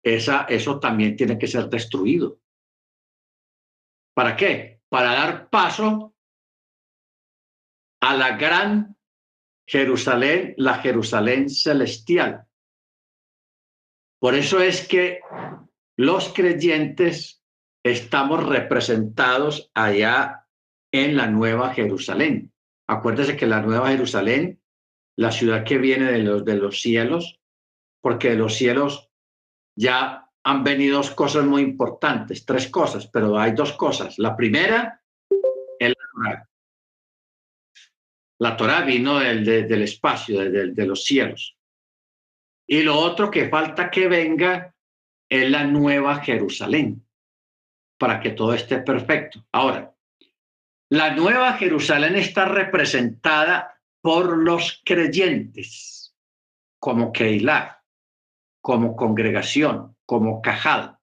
[0.04, 2.39] esa, eso también tiene que ser destruido.
[4.15, 4.82] ¿Para qué?
[4.89, 6.15] Para dar paso
[8.02, 8.96] a la gran
[9.67, 12.48] Jerusalén, la Jerusalén celestial.
[14.20, 15.20] Por eso es que
[15.98, 17.43] los creyentes
[17.84, 20.46] estamos representados allá
[20.91, 22.52] en la Nueva Jerusalén.
[22.88, 24.62] Acuérdese que la Nueva Jerusalén,
[25.17, 27.39] la ciudad que viene de los, de los cielos,
[28.02, 29.10] porque de los cielos
[29.76, 34.17] ya han venido dos cosas muy importantes, tres cosas, pero hay dos cosas.
[34.17, 35.02] La primera
[35.80, 36.50] la Torah.
[38.39, 41.58] La Torah vino del, del espacio, de los cielos.
[42.67, 44.76] Y lo otro que falta que venga
[45.30, 47.06] es la nueva Jerusalén,
[47.97, 49.45] para que todo esté perfecto.
[49.52, 49.96] Ahora,
[50.89, 56.15] la nueva Jerusalén está representada por los creyentes,
[56.80, 57.84] como Keilah,
[58.62, 60.97] como congregación, como cajal,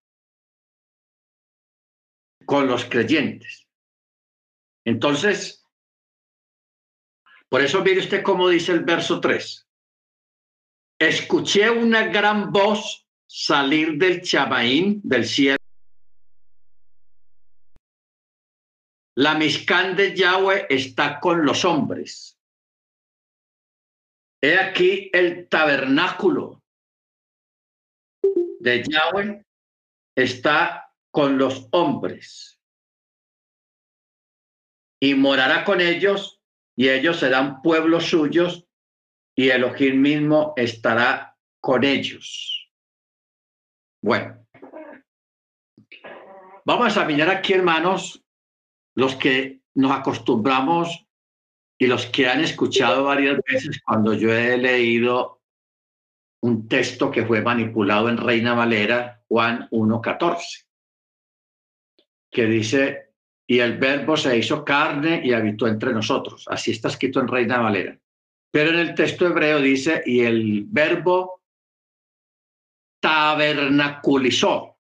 [2.47, 3.69] con los creyentes.
[4.85, 5.67] Entonces,
[7.49, 9.69] por eso mire usted cómo dice el verso 3.
[10.99, 15.64] Escuché una gran voz salir del Chamaín, del cielo.
[19.17, 22.39] La Mishkan de Yahweh está con los hombres.
[24.41, 26.63] He aquí el tabernáculo
[28.61, 29.45] de Yahweh
[30.17, 32.61] está con los hombres
[35.01, 36.41] y morará con ellos
[36.77, 38.67] y ellos serán pueblos suyos
[39.37, 42.69] y Elohim mismo estará con ellos.
[44.03, 44.47] Bueno,
[46.65, 48.24] vamos a mirar aquí, hermanos,
[48.95, 51.07] los que nos acostumbramos
[51.79, 55.43] y los que han escuchado varias veces cuando yo he leído
[56.43, 60.67] un texto que fue manipulado en Reina Valera, Juan 1.14,
[62.31, 63.13] que dice,
[63.47, 66.47] y el verbo se hizo carne y habitó entre nosotros.
[66.49, 67.99] Así está escrito en Reina Valera.
[68.51, 71.43] Pero en el texto hebreo dice, y el verbo
[73.01, 74.74] tabernaculizó.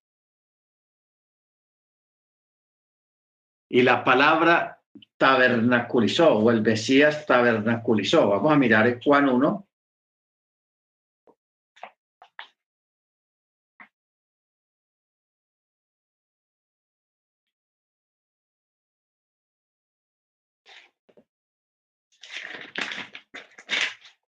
[3.74, 4.80] Y la palabra
[5.16, 8.28] tabernaculizó, o el Mesías tabernaculizó.
[8.28, 9.66] Vamos a mirar en Juan 1.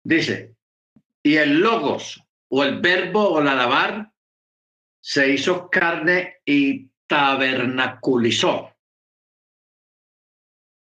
[0.05, 0.55] Dice,
[1.21, 4.09] y el logos o el verbo o la lavar
[5.01, 8.72] se hizo carne y tabernaculizó.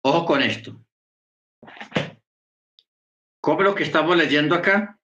[0.02, 0.80] Ojo con esto.
[3.42, 5.00] ¿Cómo lo que estamos leyendo acá?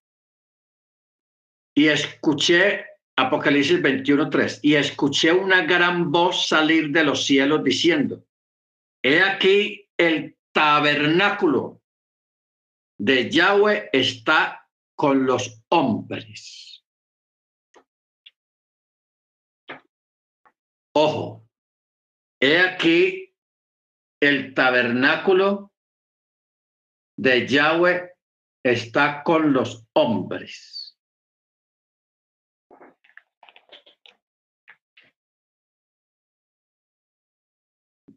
[1.73, 2.85] Y escuché
[3.17, 8.25] Apocalipsis 21.3, y escuché una gran voz salir de los cielos diciendo,
[9.01, 11.81] he aquí el tabernáculo
[12.97, 16.83] de Yahweh está con los hombres.
[20.93, 21.47] Ojo,
[22.41, 23.34] he aquí
[24.25, 25.73] el tabernáculo
[27.17, 28.11] de Yahweh
[28.63, 30.97] está con los hombres.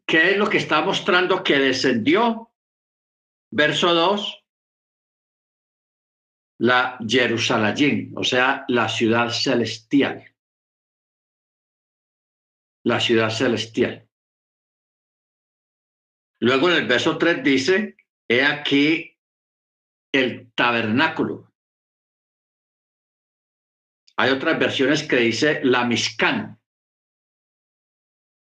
[0.05, 2.51] ¿Qué es lo que está mostrando que descendió?
[3.51, 4.39] Verso 2
[6.59, 10.25] la Jerusalén, o sea, la ciudad celestial.
[12.83, 14.08] La ciudad celestial.
[16.39, 17.97] Luego en el verso 3 dice,
[18.27, 19.17] he aquí
[20.13, 21.51] el tabernáculo.
[24.17, 26.59] Hay otras versiones que dice la Mishkan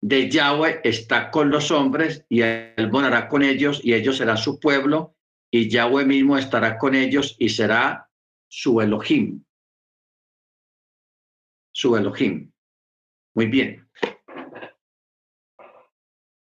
[0.06, 4.60] de Yahweh está con los hombres y él morará con ellos y ellos serán su
[4.60, 5.16] pueblo
[5.50, 8.08] y Yahweh mismo estará con ellos y será
[8.48, 9.44] su Elohim.
[11.72, 12.52] Su Elohim.
[13.34, 13.85] Muy bien.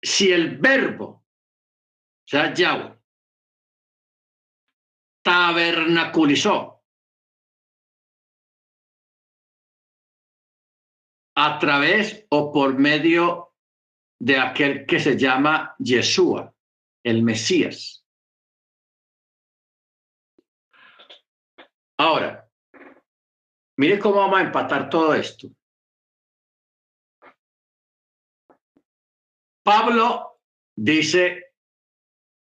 [0.06, 1.24] Si el verbo, o
[2.28, 2.96] sea, Yahweh,
[5.22, 6.84] tabernaculizó
[11.34, 13.54] a través o por medio
[14.20, 16.54] de aquel que se llama Yeshua,
[17.02, 18.06] el Mesías.
[21.98, 22.46] Ahora,
[23.78, 25.50] Mire cómo vamos a empatar todo esto.
[29.66, 30.38] Pablo
[30.76, 31.54] dice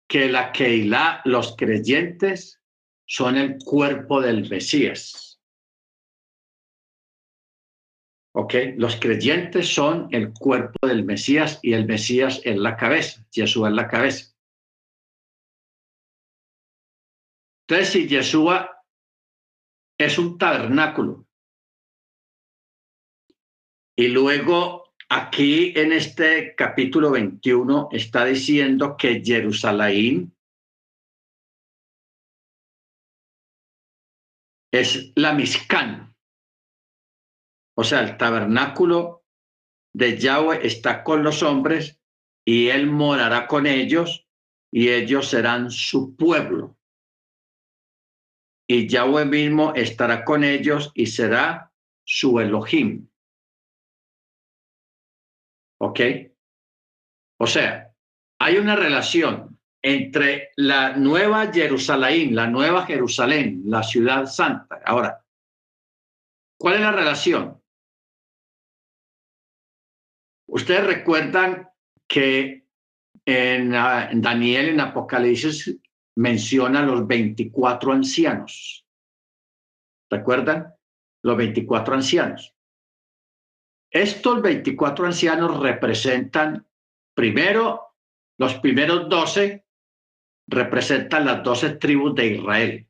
[0.07, 2.61] que la Keilah, los creyentes,
[3.07, 5.41] son el cuerpo del Mesías.
[8.35, 8.55] ¿Ok?
[8.77, 13.73] Los creyentes son el cuerpo del Mesías y el Mesías es la cabeza, Jesús es
[13.73, 14.37] la cabeza.
[17.67, 18.85] Entonces, si Yeshua
[19.99, 21.27] es un tabernáculo
[23.97, 30.35] y luego aquí en este capítulo 21 está diciendo que Jerusalén
[34.73, 36.15] es la Mizcán.
[37.77, 39.25] O sea, el tabernáculo
[39.93, 42.01] de Yahweh está con los hombres
[42.45, 44.27] y él morará con ellos
[44.73, 46.77] y ellos serán su pueblo
[48.67, 51.73] y Yahweh mismo estará con ellos y será
[52.05, 53.09] su Elohim.
[55.85, 56.01] ¿Ok?
[57.39, 57.93] O sea,
[58.41, 64.81] hay una relación entre la nueva Jerusalén, la nueva Jerusalén, la ciudad santa.
[64.87, 65.23] Ahora,
[66.59, 67.63] ¿cuál es la relación?
[70.49, 71.69] Ustedes recuerdan
[72.09, 72.67] que
[73.27, 75.79] en, ah, en Daniel, en Apocalipsis,
[76.17, 78.87] menciona los 24 ancianos.
[80.11, 80.75] ¿Recuerdan?
[81.23, 82.54] Los 24 ancianos.
[83.95, 86.67] Estos 24 ancianos representan,
[87.15, 87.95] primero,
[88.37, 89.65] los primeros 12
[90.49, 92.89] representan las 12 tribus de Israel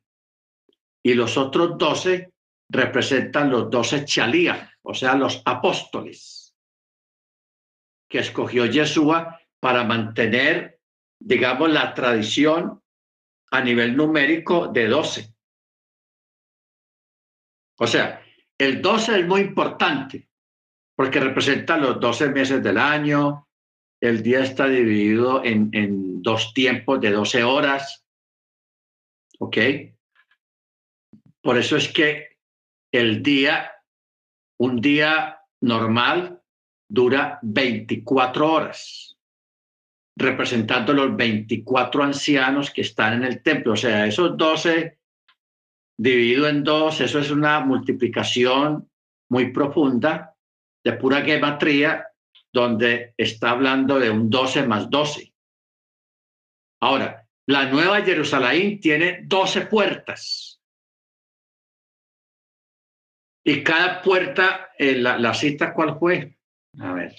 [1.03, 2.33] y los otros 12
[2.69, 6.55] representan los 12 chalías, o sea, los apóstoles
[8.09, 10.81] que escogió Yeshua para mantener,
[11.19, 12.81] digamos, la tradición
[13.51, 15.35] a nivel numérico de 12.
[17.77, 18.25] O sea,
[18.57, 20.29] el 12 es muy importante
[20.95, 23.47] porque representa los 12 meses del año,
[24.01, 28.05] el día está dividido en, en dos tiempos de 12 horas,
[29.39, 29.57] ¿ok?
[31.41, 32.37] Por eso es que
[32.91, 33.71] el día,
[34.59, 36.41] un día normal
[36.89, 39.15] dura 24 horas
[40.17, 43.73] representando los 24 ancianos que están en el templo.
[43.73, 44.97] O sea, esos 12
[45.97, 48.89] dividido en dos, eso es una multiplicación
[49.29, 50.34] muy profunda
[50.85, 52.07] de pura gematría,
[52.53, 55.33] donde está hablando de un 12 más 12.
[56.81, 60.61] Ahora, la Nueva Jerusalén tiene 12 puertas.
[63.43, 66.37] Y cada puerta, eh, la, la cita, ¿cuál fue?
[66.79, 67.15] A ver.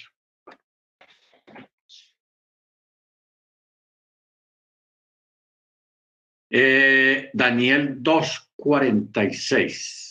[6.51, 10.06] Eh, Daniel 2.46.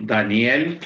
[0.00, 0.80] Daniel.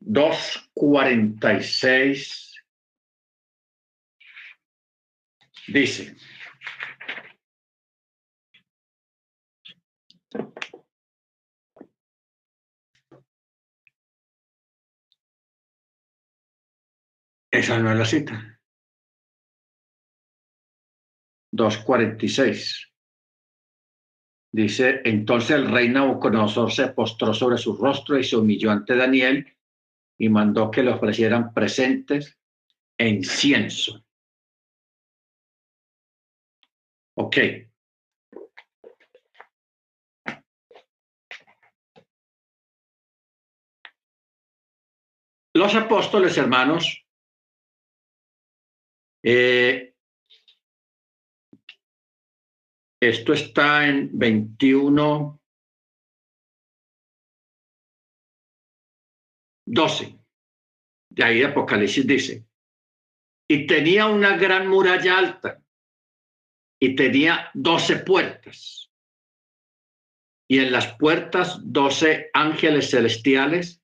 [0.00, 2.54] Dos cuarenta y seis.
[5.68, 6.16] Dice.
[17.50, 18.51] Esa no es la cita.
[21.52, 22.88] 2.46.
[24.54, 29.46] Dice, entonces el rey Nabucodonosor se postró sobre su rostro y se humilló ante Daniel
[30.18, 32.38] y mandó que le ofrecieran presentes
[32.98, 34.04] e incienso.
[37.14, 37.36] Ok.
[45.54, 47.06] Los apóstoles, hermanos,
[49.22, 49.91] eh,
[53.02, 55.40] esto está en 21,
[59.66, 60.18] 12.
[61.10, 62.46] De ahí Apocalipsis dice,
[63.50, 65.60] y tenía una gran muralla alta
[66.80, 68.92] y tenía doce puertas.
[70.48, 73.82] Y en las puertas doce ángeles celestiales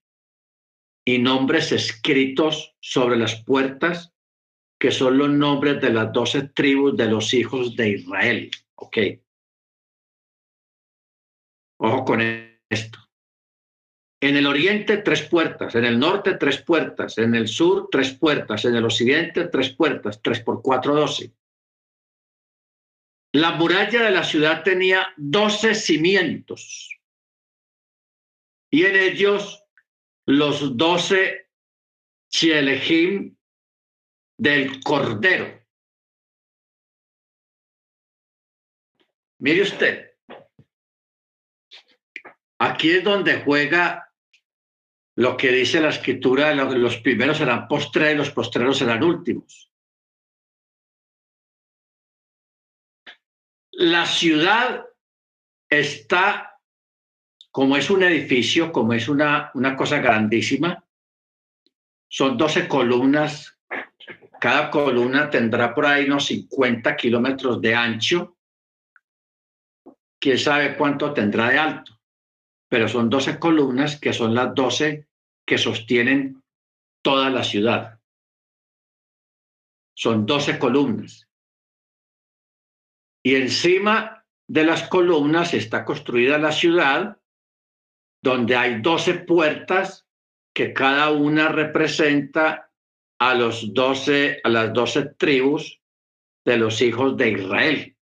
[1.04, 4.14] y nombres escritos sobre las puertas
[4.78, 8.50] que son los nombres de las doce tribus de los hijos de Israel.
[8.80, 8.98] Ok.
[11.80, 12.98] Ojo con esto.
[14.20, 15.74] En el oriente, tres puertas.
[15.74, 17.18] En el norte, tres puertas.
[17.18, 18.64] En el sur, tres puertas.
[18.64, 20.20] En el occidente, tres puertas.
[20.22, 21.34] Tres por cuatro, doce.
[23.32, 26.98] La muralla de la ciudad tenía doce cimientos.
[28.70, 29.64] Y en ellos
[30.26, 31.50] los doce
[32.30, 33.36] Chielejim
[34.36, 35.57] del Cordero.
[39.40, 40.16] Mire usted,
[42.58, 44.12] aquí es donde juega
[45.14, 49.70] lo que dice la escritura, los primeros serán postreros y los postreros serán últimos.
[53.72, 54.84] La ciudad
[55.68, 56.60] está,
[57.52, 60.84] como es un edificio, como es una, una cosa grandísima,
[62.08, 63.56] son 12 columnas,
[64.40, 68.37] cada columna tendrá por ahí unos 50 kilómetros de ancho
[70.20, 72.00] quién sabe cuánto tendrá de alto,
[72.68, 75.06] pero son 12 columnas que son las 12
[75.46, 76.42] que sostienen
[77.02, 78.00] toda la ciudad.
[79.94, 81.28] Son 12 columnas.
[83.22, 87.18] Y encima de las columnas está construida la ciudad,
[88.22, 90.06] donde hay 12 puertas
[90.54, 92.70] que cada una representa
[93.20, 95.80] a los 12 a las 12 tribus
[96.44, 97.97] de los hijos de Israel.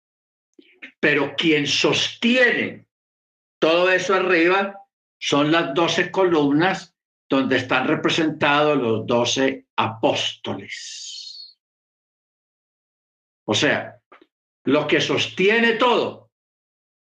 [1.06, 2.88] Pero quien sostiene
[3.60, 4.76] todo eso arriba
[5.20, 6.96] son las doce columnas
[7.30, 11.60] donde están representados los doce apóstoles.
[13.46, 14.02] O sea,
[14.64, 16.32] lo que sostiene todo,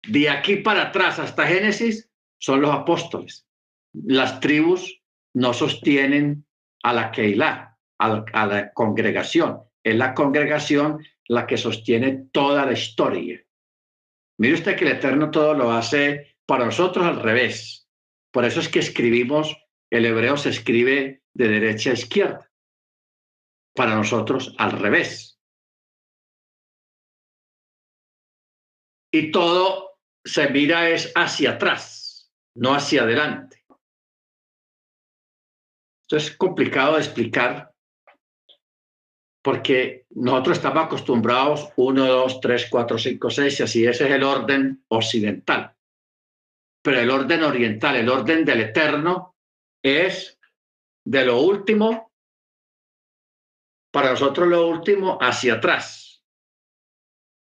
[0.08, 3.46] de aquí para atrás hasta Génesis, son los apóstoles.
[3.94, 5.04] Las tribus
[5.36, 6.48] no sostienen
[6.82, 9.62] a la Keilah, a a la congregación.
[9.84, 13.43] Es la congregación la que sostiene toda la historia.
[14.38, 17.88] Mire usted que el Eterno todo lo hace para nosotros al revés.
[18.32, 19.56] Por eso es que escribimos,
[19.92, 22.52] el hebreo se escribe de derecha a izquierda.
[23.76, 25.40] Para nosotros al revés.
[29.12, 33.64] Y todo se mira es hacia atrás, no hacia adelante.
[36.02, 37.73] Esto es complicado de explicar
[39.44, 44.24] porque nosotros estamos acostumbrados 1, 2, 3, 4, 5, 6, y así ese es el
[44.24, 45.76] orden occidental.
[46.82, 49.36] Pero el orden oriental, el orden del eterno,
[49.84, 50.40] es
[51.06, 52.14] de lo último,
[53.92, 56.24] para nosotros lo último, hacia atrás.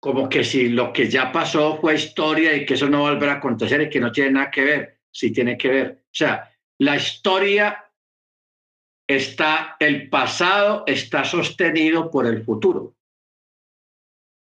[0.01, 3.37] Como que si lo que ya pasó fue historia y que eso no volverá a
[3.37, 6.05] acontecer y que no tiene nada que ver, sí tiene que ver.
[6.05, 7.90] O sea, la historia
[9.11, 12.95] está el pasado está sostenido por el futuro.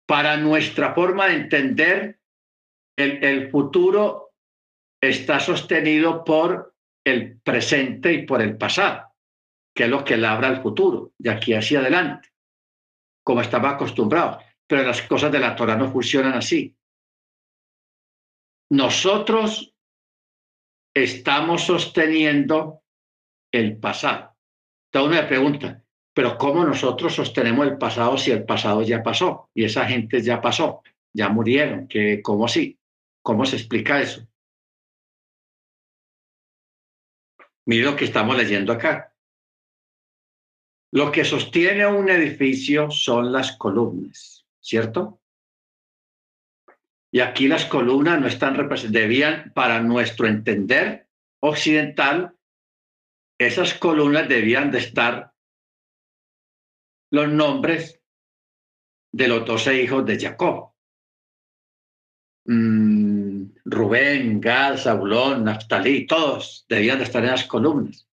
[0.07, 2.19] Para nuestra forma de entender,
[2.97, 4.33] el, el futuro
[4.99, 9.13] está sostenido por el presente y por el pasado,
[9.75, 12.29] que es lo que labra el futuro, de aquí hacia adelante,
[13.23, 14.39] como estaba acostumbrado.
[14.65, 16.75] Pero las cosas de la Torah no funcionan así.
[18.71, 19.75] Nosotros
[20.95, 22.81] estamos sosteniendo
[23.51, 24.36] el pasado
[25.03, 25.83] una pregunta,
[26.13, 30.41] pero ¿cómo nosotros sostenemos el pasado si el pasado ya pasó y esa gente ya
[30.41, 30.81] pasó,
[31.13, 31.87] ya murieron?
[31.87, 32.79] que ¿Cómo así?
[33.21, 34.27] ¿Cómo se explica eso?
[37.65, 39.13] Mire lo que estamos leyendo acá.
[40.93, 45.19] Lo que sostiene un edificio son las columnas, ¿cierto?
[47.11, 51.07] Y aquí las columnas no están representadas, debían, para nuestro entender
[51.41, 52.36] occidental,
[53.37, 55.33] esas columnas debían de estar
[57.11, 58.01] los nombres
[59.11, 60.73] de los doce hijos de Jacob.
[62.45, 68.07] Mm, Rubén, Gad, Zabulón, Naftalí, todos debían de estar en las columnas.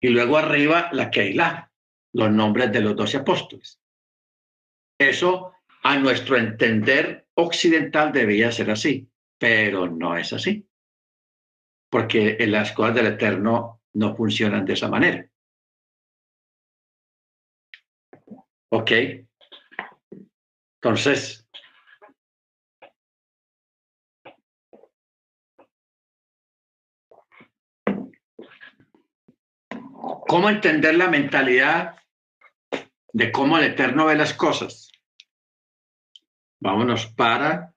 [0.00, 1.72] Y luego arriba la Keilah,
[2.12, 3.80] los nombres de los doce apóstoles.
[4.98, 9.08] Eso, a nuestro entender occidental, debía ser así,
[9.38, 10.68] pero no es así.
[11.90, 15.28] Porque en las cosas del Eterno no funcionan de esa manera.
[18.70, 18.90] ¿Ok?
[20.80, 21.48] Entonces,
[30.28, 31.96] ¿cómo entender la mentalidad
[33.12, 34.92] de cómo el Eterno ve las cosas?
[36.60, 37.74] Vámonos para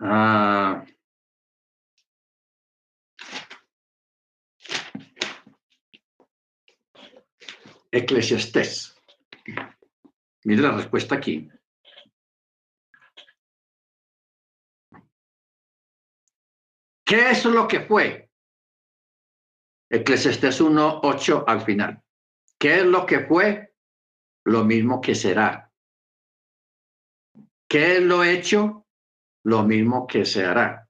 [0.00, 0.84] Ah.
[7.92, 8.96] Eclesiastés.
[10.44, 11.50] La respuesta aquí.
[17.04, 18.30] ¿Qué es lo que fue?
[19.90, 22.02] Eclesiastés 1.8 al final.
[22.58, 23.74] ¿Qué es lo que fue?
[24.44, 25.72] Lo mismo que será.
[27.68, 28.79] ¿Qué es lo hecho?
[29.44, 30.88] Lo mismo que se hará.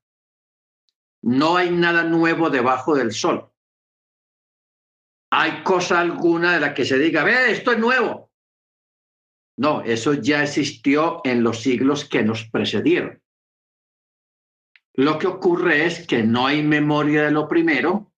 [1.22, 3.50] No hay nada nuevo debajo del sol.
[5.32, 8.30] ¿Hay cosa alguna de la que se diga, ve, esto es nuevo?
[9.58, 13.22] No, eso ya existió en los siglos que nos precedieron.
[14.94, 18.12] Lo que ocurre es que no hay memoria de lo primero,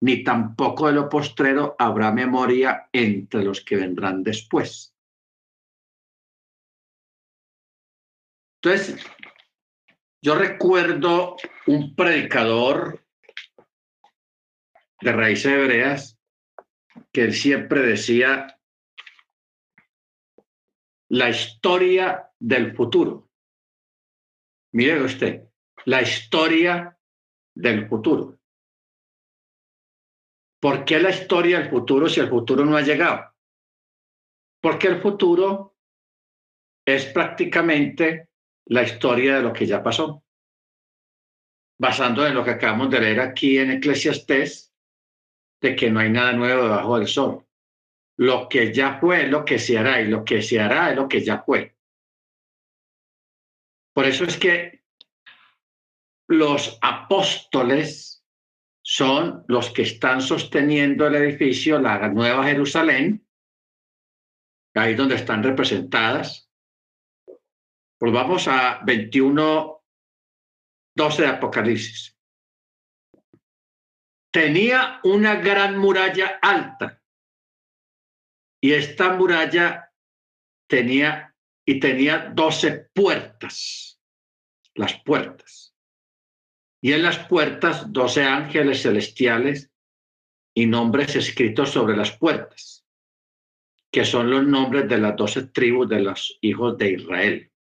[0.00, 4.94] ni tampoco de lo postrero habrá memoria entre los que vendrán después.
[8.62, 9.04] Entonces,
[10.22, 11.36] yo recuerdo
[11.66, 13.04] un predicador
[15.00, 16.18] de raíces hebreas
[17.12, 18.58] que él siempre decía
[21.08, 23.30] la historia del futuro.
[24.72, 25.48] Mire usted,
[25.84, 26.98] la historia
[27.54, 28.38] del futuro.
[30.60, 33.32] ¿Por qué la historia del futuro si el futuro no ha llegado?
[34.60, 35.76] Porque el futuro
[36.84, 38.30] es prácticamente
[38.66, 40.24] la historia de lo que ya pasó.
[41.78, 44.72] Basando en lo que acabamos de leer aquí en Eclesiastés,
[45.60, 47.46] de que no hay nada nuevo debajo del sol.
[48.18, 50.96] Lo que ya fue es lo que se hará y lo que se hará es
[50.96, 51.76] lo que ya fue.
[53.94, 54.84] Por eso es que
[56.28, 58.24] los apóstoles
[58.82, 63.26] son los que están sosteniendo el edificio, la Nueva Jerusalén,
[64.74, 66.45] ahí donde están representadas
[67.98, 69.84] pues vamos a 21,
[70.94, 72.16] 12 de Apocalipsis.
[74.30, 77.02] Tenía una gran muralla alta
[78.60, 79.92] y esta muralla
[80.68, 81.34] tenía
[81.64, 84.00] y tenía 12 puertas,
[84.74, 85.74] las puertas.
[86.80, 89.72] Y en las puertas 12 ángeles celestiales
[90.54, 92.86] y nombres escritos sobre las puertas,
[93.90, 97.52] que son los nombres de las doce tribus de los hijos de Israel.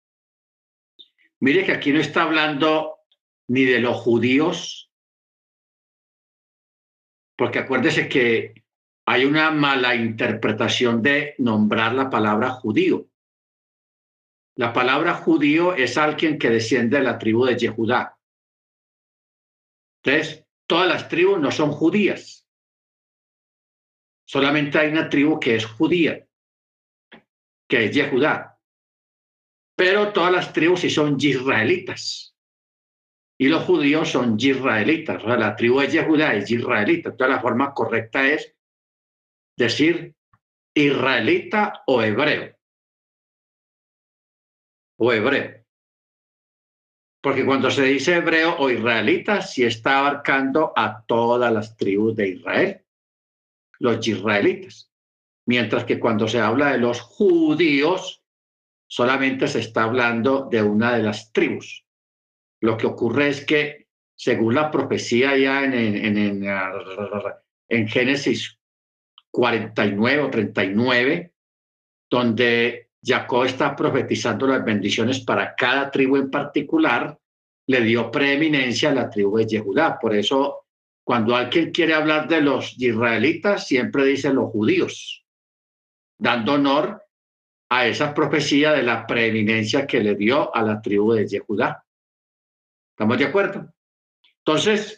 [1.44, 3.00] Mire que aquí no está hablando
[3.48, 4.90] ni de los judíos,
[7.36, 8.64] porque acuérdese que
[9.06, 13.10] hay una mala interpretación de nombrar la palabra judío.
[14.56, 18.18] La palabra judío es alguien que desciende de la tribu de Yehudá.
[20.02, 22.48] Entonces, todas las tribus no son judías.
[24.26, 26.26] Solamente hay una tribu que es judía,
[27.68, 28.53] que es Yehudá
[29.76, 32.36] pero todas las tribus sí son israelitas.
[33.38, 35.22] Y los judíos son israelitas.
[35.22, 37.10] O sea, la tribu de Yehudá es israelita.
[37.10, 38.54] Entonces la forma correcta es
[39.56, 40.14] decir
[40.74, 42.56] israelita o hebreo.
[44.98, 45.64] O hebreo.
[47.20, 52.28] Porque cuando se dice hebreo o israelita, sí está abarcando a todas las tribus de
[52.28, 52.84] Israel,
[53.78, 54.92] los israelitas.
[55.46, 58.23] Mientras que cuando se habla de los judíos,
[58.94, 61.84] solamente se está hablando de una de las tribus.
[62.60, 66.44] Lo que ocurre es que, según la profecía ya en, en,
[67.68, 68.56] en, Génesis
[69.32, 71.32] 49 o 39,
[72.08, 77.18] donde Jacob está profetizando las bendiciones para cada tribu en particular,
[77.66, 79.98] le dio preeminencia a la tribu de Yehudá.
[79.98, 80.66] Por eso,
[81.02, 85.26] cuando alguien quiere hablar de los israelitas, siempre dice los judíos,
[86.16, 87.03] dando honor
[87.74, 91.84] a esa profecía de la preeminencia que le dio a la tribu de Yehudá.
[92.92, 93.74] ¿Estamos de acuerdo?
[94.38, 94.96] Entonces,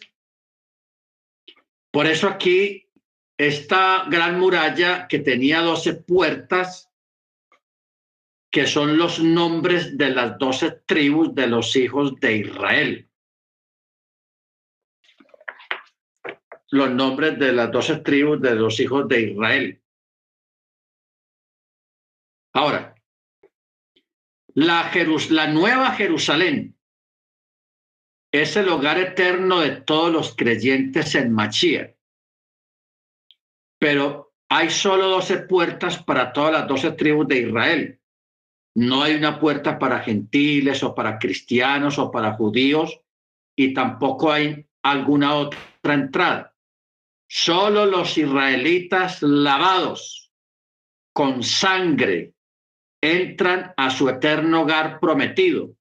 [1.89, 2.87] por eso aquí
[3.35, 6.91] esta gran muralla que tenía doce puertas,
[8.51, 13.09] que son los nombres de las doce tribus de los hijos de Israel.
[16.69, 19.81] Los nombres de las doce tribus de los hijos de Israel.
[22.57, 22.95] Ahora,
[24.55, 24.91] la,
[25.29, 26.75] la nueva Jerusalén
[28.31, 31.95] es el hogar eterno de todos los creyentes en Machía.
[33.77, 38.01] Pero hay solo doce puertas para todas las doce tribus de Israel.
[38.73, 42.99] No hay una puerta para gentiles o para cristianos o para judíos
[43.55, 46.55] y tampoco hay alguna otra entrada.
[47.29, 50.31] Solo los israelitas lavados
[51.13, 52.33] con sangre
[53.01, 55.75] entran a su eterno hogar prometido.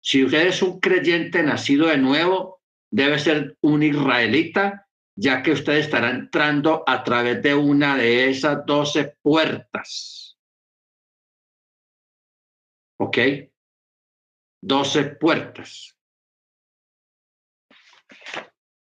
[0.00, 5.74] Si usted es un creyente nacido de nuevo, debe ser un israelita, ya que usted
[5.74, 10.38] estará entrando a través de una de esas doce puertas.
[12.98, 13.18] ¿Ok?
[14.62, 15.96] Doce puertas.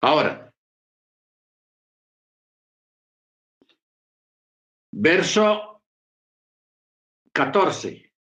[0.00, 0.52] Ahora,
[4.92, 5.75] verso
[7.36, 8.14] 14.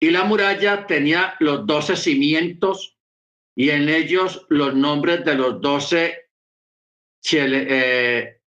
[0.00, 2.96] Y la muralla tenía los doce cimientos
[3.56, 6.30] y en ellos los nombres de los doce
[7.20, 8.42] chele, eh,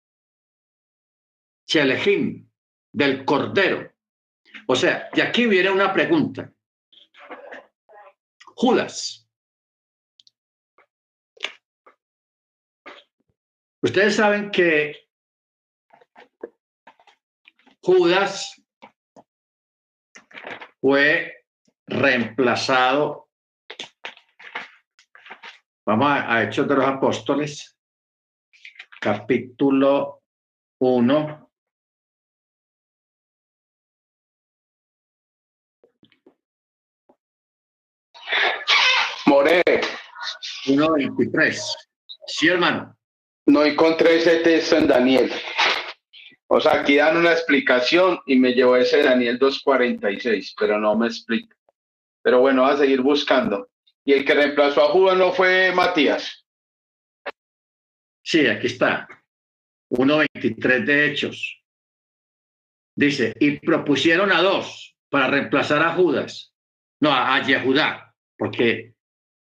[2.92, 3.92] del Cordero.
[4.68, 6.52] O sea, de aquí viene una pregunta.
[8.54, 9.28] Judas.
[13.82, 15.08] Ustedes saben que
[17.82, 18.59] Judas
[20.80, 21.44] fue
[21.86, 23.28] reemplazado.
[25.86, 27.76] Vamos a, Hechos de los Apóstoles,
[29.00, 30.22] capítulo
[30.78, 31.50] 1.
[39.26, 39.62] More.
[40.66, 41.60] 1.23.
[42.26, 42.96] Sí, hermano.
[43.46, 45.32] No encontré ese texto en Daniel.
[46.52, 51.06] O sea, aquí dan una explicación y me llevó ese Daniel 2.46, pero no me
[51.06, 51.56] explica.
[52.22, 53.70] Pero bueno, va a seguir buscando.
[54.04, 56.44] ¿Y el que reemplazó a Judas no fue Matías?
[58.24, 59.06] Sí, aquí está.
[59.90, 61.62] 1.23 de Hechos.
[62.96, 66.52] Dice, y propusieron a dos para reemplazar a Judas.
[67.00, 68.94] No, a Yehudá, porque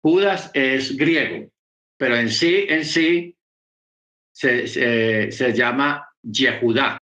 [0.02, 1.50] Judas es griego,
[1.98, 3.38] pero en sí, en sí,
[4.32, 6.98] se, se, llama Yehudá.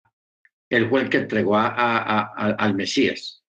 [0.69, 3.43] el fue que entregó a, al Mesías.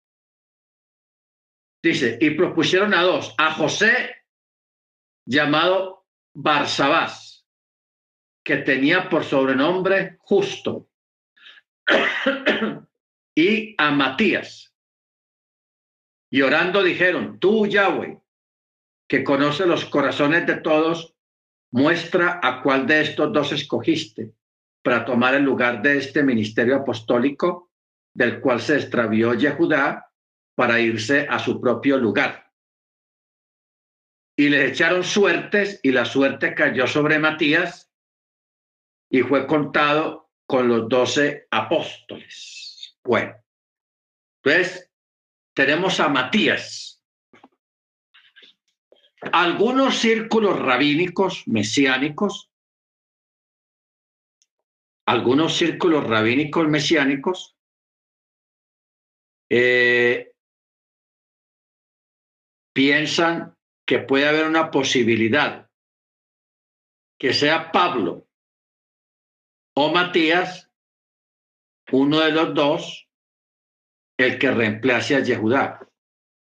[1.82, 4.16] Dice, y propusieron a dos, a José,
[5.26, 7.46] llamado Barsabás,
[8.42, 10.90] que tenía por sobrenombre justo,
[13.34, 14.74] y a Matías.
[16.30, 18.18] Y orando dijeron, tú, Yahweh,
[19.08, 21.14] que conoce los corazones de todos,
[21.70, 24.34] muestra a cuál de estos dos escogiste
[24.84, 27.72] para tomar el lugar de este ministerio apostólico,
[28.12, 30.12] del cual se extravió Yehudá
[30.54, 32.52] para irse a su propio lugar.
[34.36, 37.90] Y le echaron suertes y la suerte cayó sobre Matías
[39.08, 42.98] y fue contado con los doce apóstoles.
[43.02, 43.34] Bueno,
[44.42, 44.92] entonces
[45.54, 47.02] tenemos a Matías.
[49.32, 52.50] Algunos círculos rabínicos mesiánicos,
[55.06, 57.56] algunos círculos rabínicos mesiánicos
[59.50, 60.32] eh,
[62.74, 65.70] piensan que puede haber una posibilidad
[67.18, 68.26] que sea Pablo
[69.76, 70.70] o Matías,
[71.92, 73.08] uno de los dos,
[74.18, 75.88] el que reemplace a Yehudá.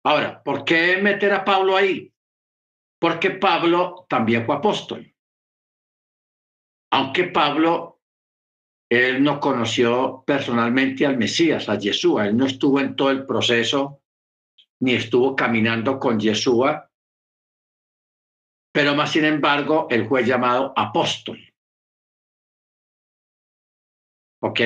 [0.04, 2.12] Ahora, ¿por qué meter a Pablo ahí?
[2.98, 5.14] Porque Pablo también fue apóstol.
[6.90, 7.97] Aunque Pablo,
[8.88, 14.00] él no conoció personalmente al Mesías, a Yeshua, él no estuvo en todo el proceso
[14.80, 16.90] ni estuvo caminando con Yeshua,
[18.72, 21.38] pero más sin embargo, él fue llamado apóstol.
[24.40, 24.60] ¿Ok?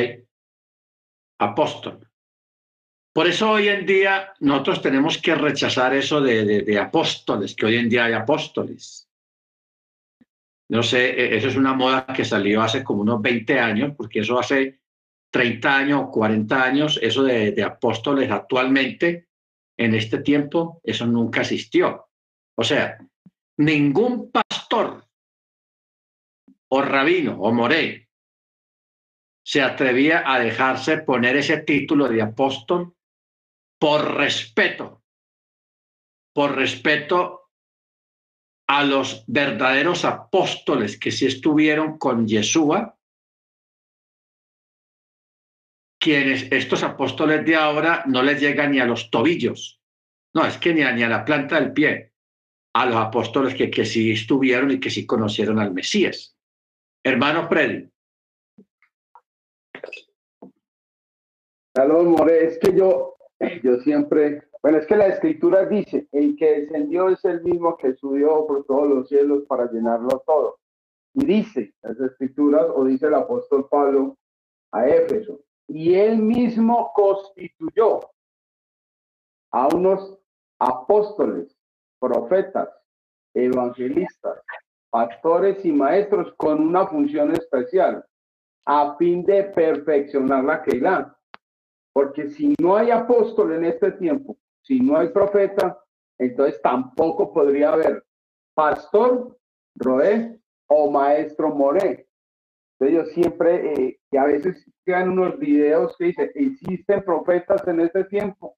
[1.38, 2.08] Apóstol.
[3.14, 7.76] Por eso hoy en día nosotros tenemos que rechazar eso de, de, apóstoles, que hoy
[7.76, 9.08] en día hay apóstoles.
[10.72, 14.20] No sé, e, eso es una moda que salió hace como unos 20 años, porque
[14.20, 14.80] eso hace
[15.30, 19.28] 30 años o 40 años, eso de, de apóstoles actualmente
[19.78, 22.08] en este tiempo eso nunca existió.
[22.56, 22.98] O sea,
[23.58, 25.06] ningún pastor
[26.70, 28.08] o rabino o moré
[29.44, 32.94] se atrevía a dejarse poner ese título de apóstol
[33.78, 35.02] por respeto,
[36.32, 37.41] por respeto
[38.72, 42.96] a los verdaderos apóstoles que sí estuvieron con Yeshua
[45.98, 49.78] quienes estos apóstoles de ahora no les llegan ni a los tobillos,
[50.34, 52.14] no, es que ni a, la planta del pie,
[52.74, 56.34] a los apóstoles que, que sí estuvieron y que sí conocieron al Mesías.
[57.04, 57.90] Hermano Freddy.
[61.76, 63.16] Salud, More, es que yo,
[63.62, 67.94] yo siempre, bueno, es que la escritura dice, el que descendió es el mismo que
[67.94, 70.60] subió por todos los cielos para llenarlo todo.
[71.14, 74.16] Y dice las escrituras, o dice el apóstol Pablo
[74.70, 78.00] a Éfeso, y él mismo constituyó
[79.50, 80.16] a unos
[80.60, 81.56] apóstoles,
[81.98, 82.68] profetas,
[83.34, 84.42] evangelistas,
[84.90, 88.04] pastores y maestros con una función especial
[88.64, 91.16] a fin de perfeccionar la Keilah.
[91.92, 95.78] Porque si no hay apóstol en este tiempo, si no hay profeta,
[96.18, 98.04] entonces tampoco podría haber
[98.54, 99.38] pastor,
[99.74, 102.08] roé o maestro moré.
[102.78, 107.80] Entonces yo siempre, eh, que a veces quedan unos videos que dicen, existen profetas en
[107.80, 108.56] este tiempo.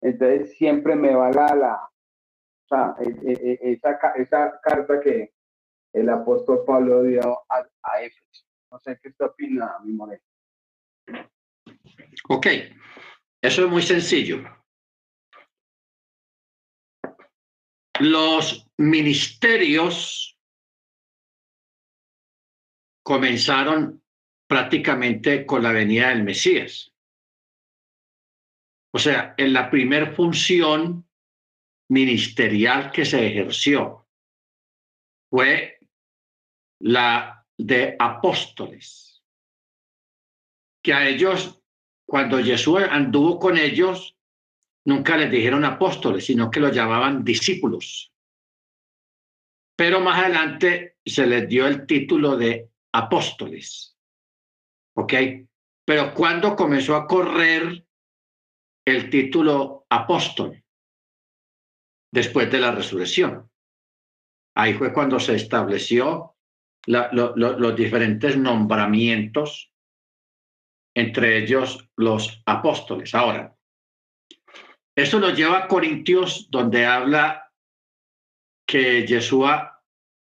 [0.00, 5.32] Entonces siempre me va la, la o sea, e, e, e, esa, esa carta que
[5.92, 8.44] el apóstol Pablo dio a, a Éfeso.
[8.70, 10.22] No sé qué está opina, mi moreno.
[12.28, 12.46] Ok,
[13.42, 14.42] eso es muy sencillo.
[18.02, 20.36] Los ministerios
[23.04, 24.02] comenzaron
[24.48, 26.92] prácticamente con la venida del Mesías.
[28.92, 31.08] O sea, en la primer función
[31.90, 34.08] ministerial que se ejerció
[35.30, 35.78] fue
[36.80, 39.22] la de apóstoles,
[40.82, 41.62] que a ellos,
[42.04, 44.18] cuando Jesús anduvo con ellos,
[44.86, 48.12] nunca les dijeron apóstoles, sino que los llamaban discípulos.
[49.76, 53.96] Pero más adelante se les dio el título de apóstoles.
[54.96, 55.14] ¿Ok?
[55.84, 57.84] Pero cuando comenzó a correr
[58.84, 60.62] el título apóstol?
[62.12, 63.50] Después de la resurrección.
[64.54, 66.36] Ahí fue cuando se estableció
[66.86, 69.72] los diferentes nombramientos,
[70.94, 73.14] entre ellos los apóstoles.
[73.14, 73.56] Ahora,
[74.94, 77.50] eso nos lleva a Corintios, donde habla
[78.66, 79.82] que Yeshua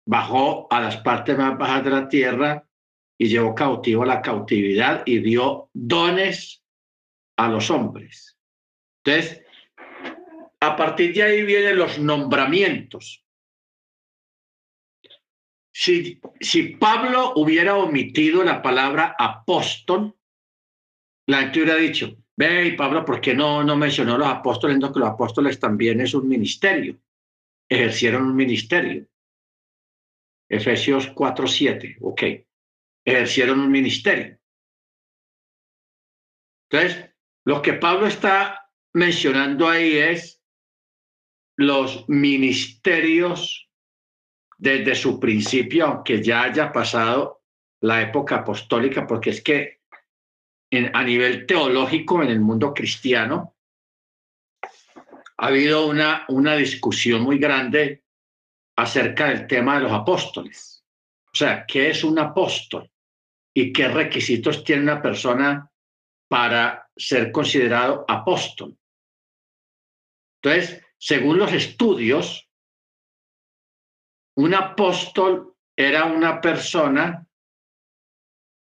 [0.06, 2.68] bajó a las partes más bajas de la tierra
[3.20, 6.64] y llevó cautivo a la cautividad y dio dones
[7.38, 8.38] a los hombres.
[9.04, 9.44] Entonces,
[10.60, 13.24] a partir de ahí vienen los nombramientos.
[15.72, 20.16] Si, si Pablo hubiera omitido la palabra apóstol,
[21.28, 24.78] la gente hubiera dicho, ve, Pablo, ¿por qué no, no mencionó los apóstoles?
[24.78, 26.98] No, que los apóstoles también es un ministerio,
[27.68, 29.08] ejercieron un ministerio.
[30.50, 32.24] Efesios 4.7, ok,
[33.06, 34.40] ejercieron un ministerio.
[36.70, 37.10] Entonces,
[37.46, 40.42] lo que Pablo está mencionando ahí es
[41.58, 43.70] los ministerios
[44.58, 47.44] desde su principio, aunque ya haya pasado
[47.82, 49.77] la época apostólica, porque es que
[50.72, 53.56] a nivel teológico en el mundo cristiano
[55.38, 58.04] ha habido una, una discusión muy grande
[58.76, 60.84] acerca del tema de los apóstoles.
[61.32, 62.90] O sea, ¿qué es un apóstol?
[63.54, 65.72] ¿Y qué requisitos tiene una persona
[66.28, 68.78] para ser considerado apóstol?
[70.42, 72.50] Entonces, según los estudios,
[74.36, 77.28] un apóstol era una persona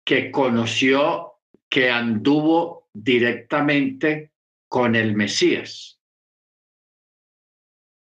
[0.06, 1.31] que conoció,
[1.72, 4.34] que anduvo directamente
[4.68, 6.00] con el Mesías.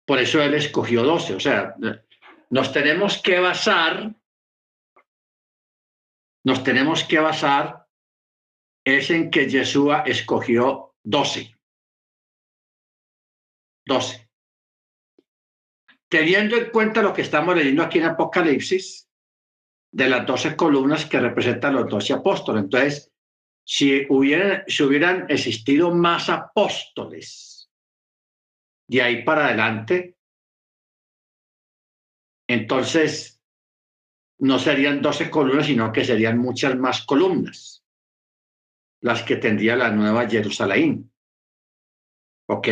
[0.08, 1.36] Por eso él escogió doce.
[1.36, 1.76] O sea,
[2.50, 4.16] nos tenemos que basar,
[6.46, 7.86] nos tenemos que basar
[8.86, 11.56] es en que Yeshua escogió doce.
[13.86, 14.30] Doce
[16.10, 19.08] teniendo en cuenta lo que estamos leyendo aquí en Apocalipsis,
[19.92, 22.64] de las doce columnas que representan los doce apóstoles.
[22.64, 23.09] Entonces,
[23.72, 27.70] si hubieran, existido más apóstoles
[28.88, 30.18] de ahí para adelante,
[32.48, 33.40] entonces
[34.40, 37.86] no serían 12 columnas, sino que serían muchas más columnas
[39.02, 41.12] las que tendría la nueva Jerusalén.
[42.48, 42.68] ¿Ok?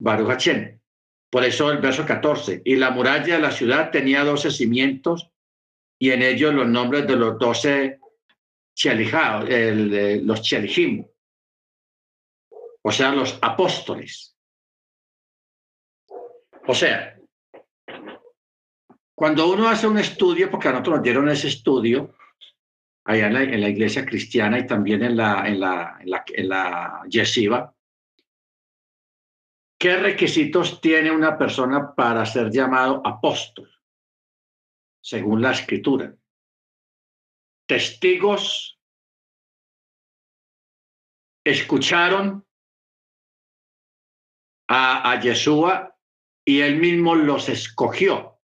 [0.00, 0.80] Baruch Hachem.
[1.30, 2.62] Por eso el verso 14.
[2.64, 5.30] Y la muralla de la ciudad tenía 12 cimientos
[5.96, 8.00] y en ellos los nombres de los 12
[8.74, 9.48] chialijados,
[10.22, 11.06] los chialijim,
[12.82, 14.36] o sea, los apóstoles.
[16.66, 17.18] O sea,
[19.14, 22.14] cuando uno hace un estudio, porque a nosotros nos dieron ese estudio,
[23.04, 26.48] allá en la, en la iglesia cristiana y también en la, en la, en en
[26.48, 27.74] la yeshiva,
[29.78, 33.70] ¿qué requisitos tiene una persona para ser llamado apóstol?
[35.00, 36.14] Según la escritura.
[37.66, 38.80] Testigos
[41.44, 42.46] escucharon
[44.68, 45.96] a, a Yeshua
[46.44, 48.40] y él mismo los escogió.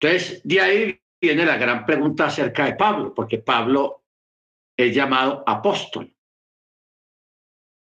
[0.00, 4.04] Entonces, de ahí viene la gran pregunta acerca de Pablo, porque Pablo
[4.76, 6.14] es llamado apóstol.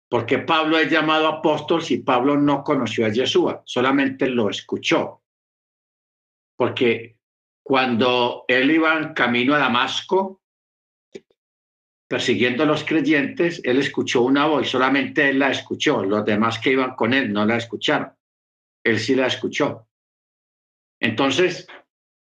[0.09, 5.23] Porque Pablo es llamado apóstol si Pablo no conoció a Yeshua, solamente lo escuchó.
[6.57, 7.20] Porque
[7.71, 10.41] cuando él iba camino a Damasco,
[12.05, 16.71] persiguiendo a los creyentes, él escuchó una voz, solamente él la escuchó, los demás que
[16.71, 18.11] iban con él no la escucharon,
[18.83, 19.87] él sí la escuchó.
[20.99, 21.65] Entonces,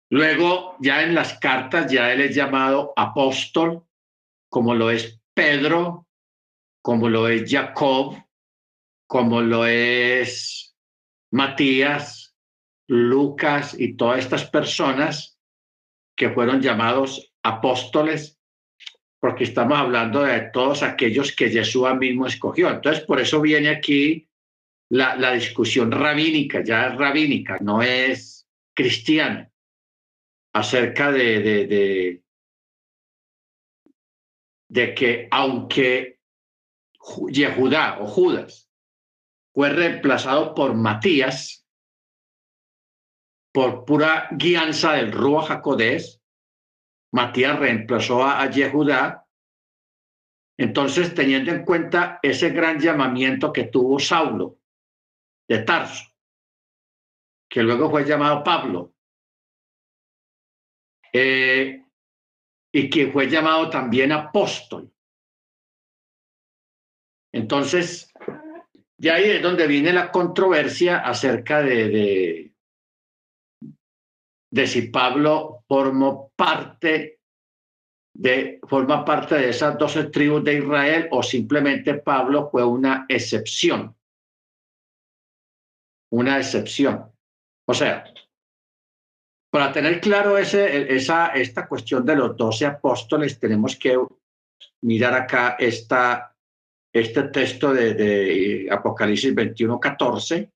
[0.08, 3.84] luego ya en las cartas ya él es llamado apóstol,
[4.48, 6.06] como lo es Pedro,
[6.80, 8.24] como lo es Jacob,
[9.08, 10.76] como lo es
[11.32, 12.23] Matías,
[12.86, 15.38] Lucas y todas estas personas
[16.16, 18.38] que fueron llamados apóstoles,
[19.20, 22.70] porque estamos hablando de todos aquellos que Jesús mismo escogió.
[22.70, 24.28] Entonces, por eso viene aquí
[24.90, 29.50] la, la discusión rabínica, ya es rabínica, no es cristiana,
[30.52, 32.22] acerca de, de, de,
[34.68, 36.20] de que aunque
[37.30, 38.70] Yehudá o Judas
[39.52, 41.63] fue reemplazado por Matías,
[43.54, 46.20] por pura guianza del Rúa Jacodés,
[47.12, 49.26] Matías reemplazó a, a.
[50.58, 54.58] Entonces, teniendo en cuenta ese gran llamamiento que tuvo Saulo
[55.48, 56.04] de Tarso,
[57.48, 58.92] que luego fue llamado Pablo,
[61.12, 61.84] eh,
[62.72, 64.92] y que fue llamado también apóstol.
[67.32, 68.12] Entonces,
[68.98, 72.53] ya ahí es donde viene la controversia acerca de, de,
[74.54, 77.18] de si Pablo formó parte
[78.16, 83.96] de, forma parte de esas doce tribus de Israel o simplemente Pablo fue una excepción.
[86.12, 87.10] Una excepción.
[87.66, 88.04] O sea,
[89.50, 93.98] para tener claro esa, esta cuestión de los doce apóstoles, tenemos que
[94.82, 96.32] mirar acá esta,
[96.92, 100.52] este texto de, de Apocalipsis 21, 14,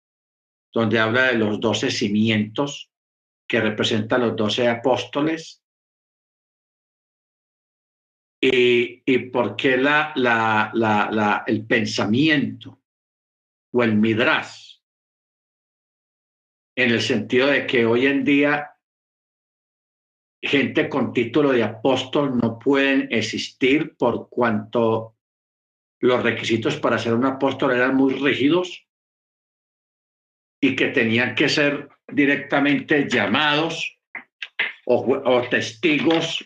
[0.72, 2.92] donde habla de los doce cimientos
[3.48, 5.64] que representan los doce apóstoles.
[8.40, 12.80] Y, y por qué la, la, la, el pensamiento
[13.72, 14.84] o el midras,
[16.76, 18.78] en el sentido de que hoy en día
[20.40, 25.16] gente con título de apóstol no pueden existir por cuanto
[26.00, 28.87] los requisitos para ser un apóstol eran muy rígidos
[30.60, 33.98] y que tenían que ser directamente llamados
[34.86, 36.44] o, testigos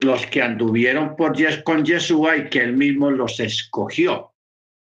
[0.00, 4.34] los que anduvieron por, con Yeshua y que él mismo los escogió,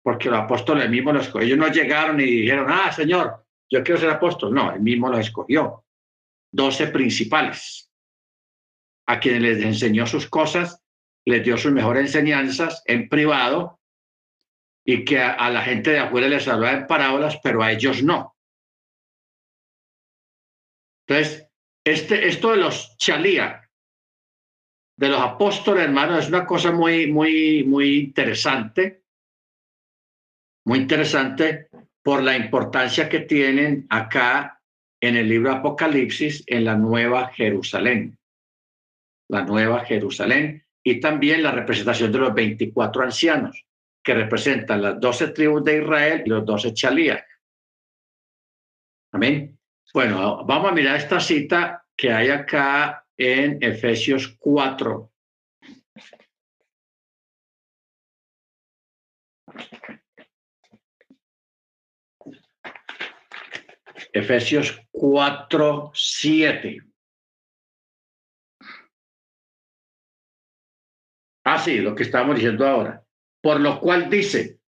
[0.01, 1.45] porque los apóstoles mismos los escogió.
[1.45, 4.53] Ellos no llegaron y dijeron, ah, Señor, yo quiero ser apóstol.
[4.53, 5.85] No, él mismo los escogió.
[6.51, 7.91] Doce principales,
[9.07, 10.83] a quienes les enseñó sus cosas
[11.25, 13.79] les dio sus mejores enseñanzas en privado
[14.85, 18.35] y que a, la gente de afuera les hablaba en parábolas, pero a ellos no.
[21.07, 21.47] Entonces,
[21.85, 23.69] este, esto de los chalía,
[24.97, 29.03] de los apóstoles, hermanos, es una cosa muy, muy, muy interesante,
[30.65, 31.69] muy interesante
[32.01, 34.61] por la importancia que tienen acá
[35.01, 38.17] en el libro Apocalipsis, en la Nueva Jerusalén.
[39.29, 43.65] La Nueva Jerusalén, y también la representación de los 24 ancianos,
[44.03, 47.23] que representan las 12 tribus de Israel y los 12 chalías.
[49.13, 49.57] Amén.
[49.93, 55.11] Bueno, vamos a mirar esta cita que hay acá en Efesios 4.
[64.11, 66.81] Efesios 4, 7.
[71.45, 73.03] Ah, sí, lo que estamos diciendo ahora.
[73.43, 74.61] Por lo cual dice,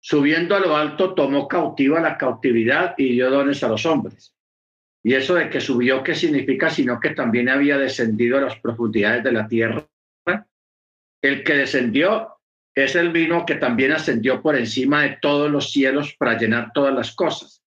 [0.00, 4.34] subiendo a lo alto, tomó cautiva la cautividad y dio dones a los hombres.
[5.02, 6.68] Y eso de que subió, ¿qué significa?
[6.68, 9.88] Sino que también había descendido a las profundidades de la tierra.
[11.22, 12.36] El que descendió
[12.74, 16.94] es el mismo que también ascendió por encima de todos los cielos para llenar todas
[16.94, 17.62] las cosas.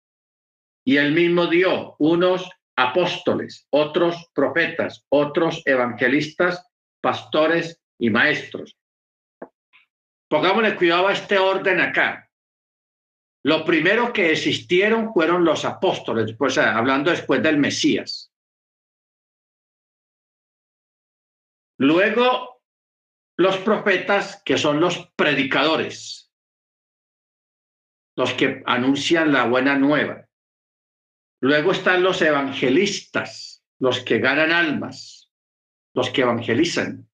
[0.85, 6.63] Y él mismo dio unos apóstoles, otros profetas, otros evangelistas,
[7.01, 8.78] pastores y maestros.
[10.29, 12.31] Pongámosle cuidado a este orden acá.
[13.43, 18.31] Lo primero que existieron fueron los apóstoles, pues, hablando después del Mesías.
[21.79, 22.61] Luego,
[23.37, 26.31] los profetas, que son los predicadores,
[28.17, 30.27] los que anuncian la buena nueva.
[31.41, 35.31] Luego están los evangelistas, los que ganan almas,
[35.95, 37.08] los que evangelizan.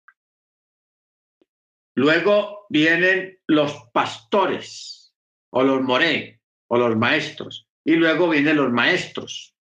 [1.96, 5.16] Luego vienen los pastores
[5.52, 7.68] o los moré o los maestros.
[7.86, 9.56] Y luego vienen los maestros.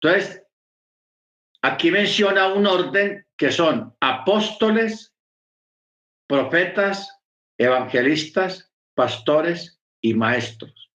[0.00, 0.42] Entonces,
[1.60, 5.14] aquí menciona un orden que son apóstoles,
[6.26, 7.20] profetas,
[7.58, 10.90] evangelistas, pastores y maestros.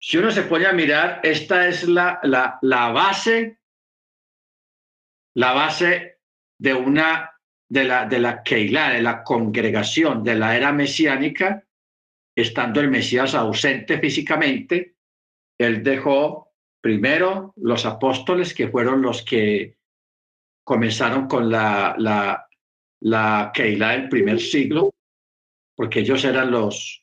[0.00, 3.60] Si uno se pone a mirar, esta es la, la, la base,
[5.34, 6.17] la base
[6.58, 7.30] de una
[7.68, 11.64] de la, de la Keilah, de la congregación de la era mesiánica,
[12.34, 14.96] estando el Mesías ausente físicamente,
[15.58, 19.76] él dejó primero los apóstoles, que fueron los que
[20.64, 22.48] comenzaron con la, la,
[23.00, 24.94] la Keilah del primer siglo,
[25.76, 27.02] porque ellos eran los,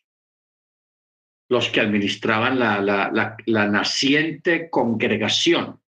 [1.49, 5.81] los que administraban la, la, la, naciente congregación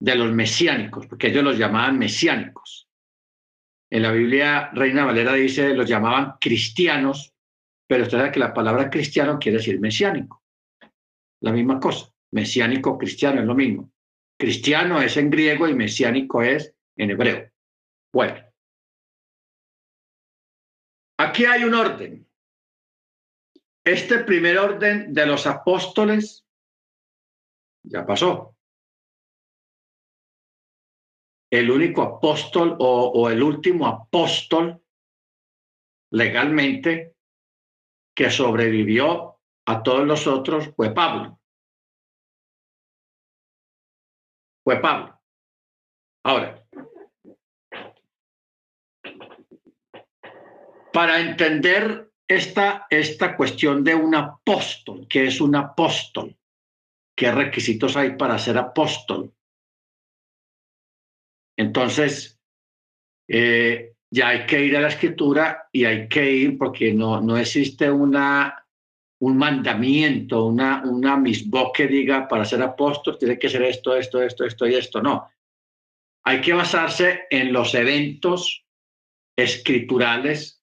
[0.00, 2.88] de los mesiánicos, porque ellos los llamaban mesiánicos.
[3.90, 7.34] En la Biblia, Reina Valera dice, los llamaban cristianos,
[7.86, 10.42] pero usted sabe que la palabra cristiano quiere decir mesiánico.
[11.42, 13.92] La misma cosa, mesiánico, cristiano es lo mismo.
[14.38, 17.50] Cristiano es en griego y mesiánico es en hebreo.
[18.12, 18.42] Bueno,
[21.18, 22.26] aquí hay un orden.
[23.84, 26.46] Este primer orden de los apóstoles
[27.82, 28.56] ya pasó.
[31.50, 34.80] El único apóstol o, el último apóstol
[36.12, 37.16] legalmente
[38.14, 41.40] que sobrevivió a todos los otros fue Pablo.
[44.62, 45.20] Fue Pablo.
[46.24, 46.64] Ahora,
[50.92, 56.36] para entender esta, esta cuestión de un apóstol, que es un apóstol,
[57.16, 59.34] qué requisitos hay para ser apóstol.
[61.60, 62.40] Entonces,
[63.28, 67.36] eh, ya hay que ir a la escritura y hay que ir porque no, no
[67.36, 68.66] existe una,
[69.20, 74.22] un mandamiento, una, una misbo que diga para ser apóstol tiene que ser esto, esto,
[74.22, 75.02] esto, esto y esto.
[75.02, 75.28] No.
[76.24, 78.64] Hay que basarse en los eventos
[79.36, 80.62] escriturales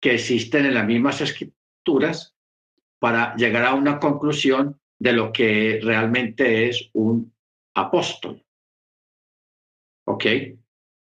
[0.00, 2.34] que existen en las mismas escrituras
[2.98, 7.34] para llegar a una conclusión de lo que realmente es un
[7.74, 8.42] apóstol.
[10.06, 10.26] ¿Ok?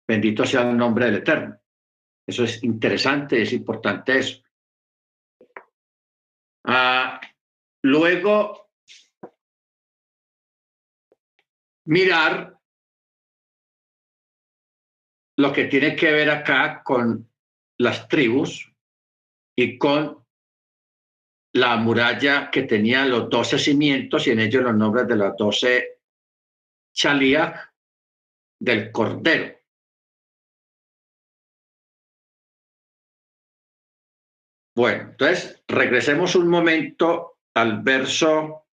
[0.08, 1.60] Bendito sea el nombre del Eterno.
[2.28, 4.44] Eso es interesante, es importante eso.
[6.66, 7.20] Ah,
[7.84, 8.70] luego,
[11.86, 12.60] mirar
[15.38, 17.28] lo que tiene que ver acá con
[17.78, 18.72] las tribus
[19.56, 20.24] y con
[21.54, 26.00] la muralla que tenía los doce cimientos y en ellos los nombres de los doce
[26.94, 27.69] chalías
[28.60, 29.58] del Cordero.
[34.76, 38.68] Bueno, entonces regresemos un momento al verso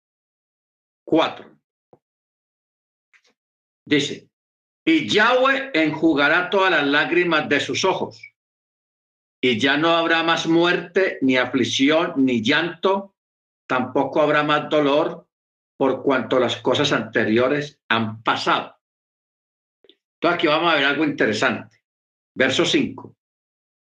[1.04, 1.58] 4.
[3.84, 4.28] Dice,
[4.84, 8.22] y Yahweh enjugará todas las lágrimas de sus ojos,
[9.40, 13.16] y ya no habrá más muerte, ni aflicción, ni llanto,
[13.68, 15.28] tampoco habrá más dolor,
[15.76, 18.75] por cuanto las cosas anteriores han pasado.
[20.16, 21.82] Entonces aquí vamos a ver algo interesante.
[22.34, 23.16] Verso 5.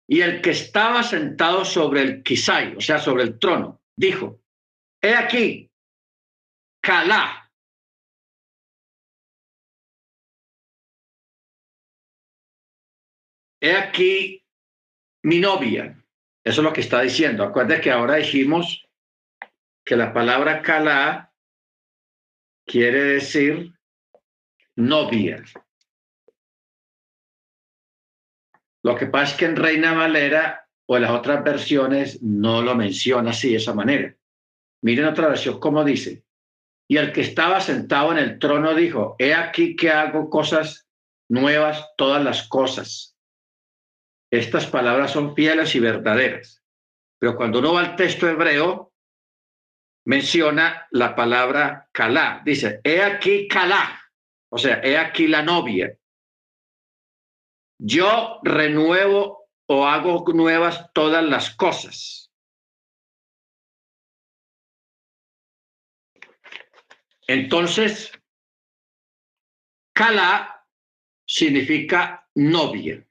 [0.09, 4.39] Y el que estaba sentado sobre el Kisai, o sea, sobre el trono, dijo,
[5.01, 5.69] he aquí,
[6.81, 7.51] Calá.
[13.59, 14.45] He aquí
[15.23, 16.01] mi novia.
[16.43, 17.43] Eso es lo que está diciendo.
[17.43, 18.87] Acuérdate que ahora dijimos
[19.83, 21.33] que la palabra Calá
[22.65, 23.73] quiere decir
[24.75, 25.43] novia.
[28.83, 32.75] Lo que pasa es que en Reina Valera o en las otras versiones no lo
[32.75, 34.15] menciona así, de esa manera.
[34.81, 36.23] Miren otra versión cómo dice.
[36.89, 40.87] Y el que estaba sentado en el trono dijo, he aquí que hago cosas
[41.29, 43.17] nuevas, todas las cosas.
[44.31, 46.63] Estas palabras son fieles y verdaderas.
[47.19, 48.93] Pero cuando uno va al texto hebreo,
[50.05, 52.41] menciona la palabra calá.
[52.45, 54.01] Dice, he aquí calá.
[54.49, 55.96] O sea, he aquí la novia.
[57.79, 62.31] Yo renuevo o hago nuevas todas las cosas.
[67.27, 68.11] Entonces,
[69.93, 70.65] Kala
[71.25, 73.05] significa novia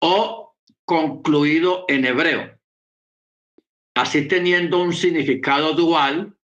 [0.00, 2.58] o concluido en hebreo.
[3.94, 6.38] Así teniendo un significado dual,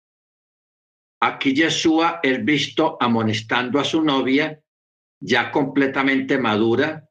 [1.20, 4.63] aquí Yeshua es visto amonestando a su novia
[5.24, 7.08] ya completamente madura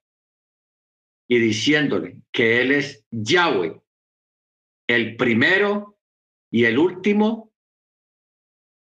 [1.27, 3.81] y diciéndole que Él es Yahweh,
[4.87, 5.97] el primero
[6.51, 7.51] y el último,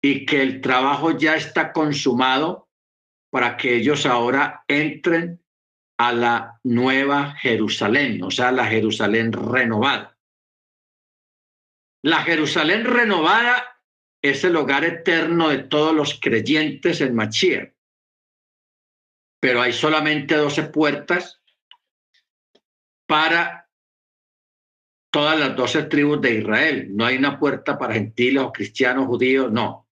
[0.04, 2.68] y que el trabajo ya está consumado
[3.30, 5.42] para que ellos ahora entren
[5.98, 10.18] a la nueva Jerusalén, o sea, la Jerusalén renovada.
[12.04, 13.80] La Jerusalén renovada
[14.20, 17.72] es el hogar eterno de todos los creyentes en Machía
[19.42, 21.42] pero hay solamente 12 puertas
[23.08, 23.68] para
[25.10, 26.96] todas las 12 tribus de Israel.
[26.96, 29.88] No hay una puerta para gentiles o cristianos, judíos, no,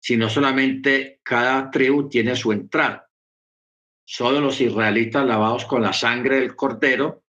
[0.00, 3.10] sino solamente cada tribu tiene su entrada.
[4.02, 7.22] Solo los israelitas lavados con la sangre del cordero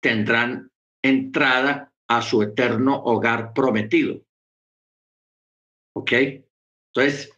[0.00, 0.72] tendrán
[1.02, 4.22] entrada a su eterno hogar prometido.
[5.94, 6.12] ¿Ok?
[6.94, 7.35] Entonces,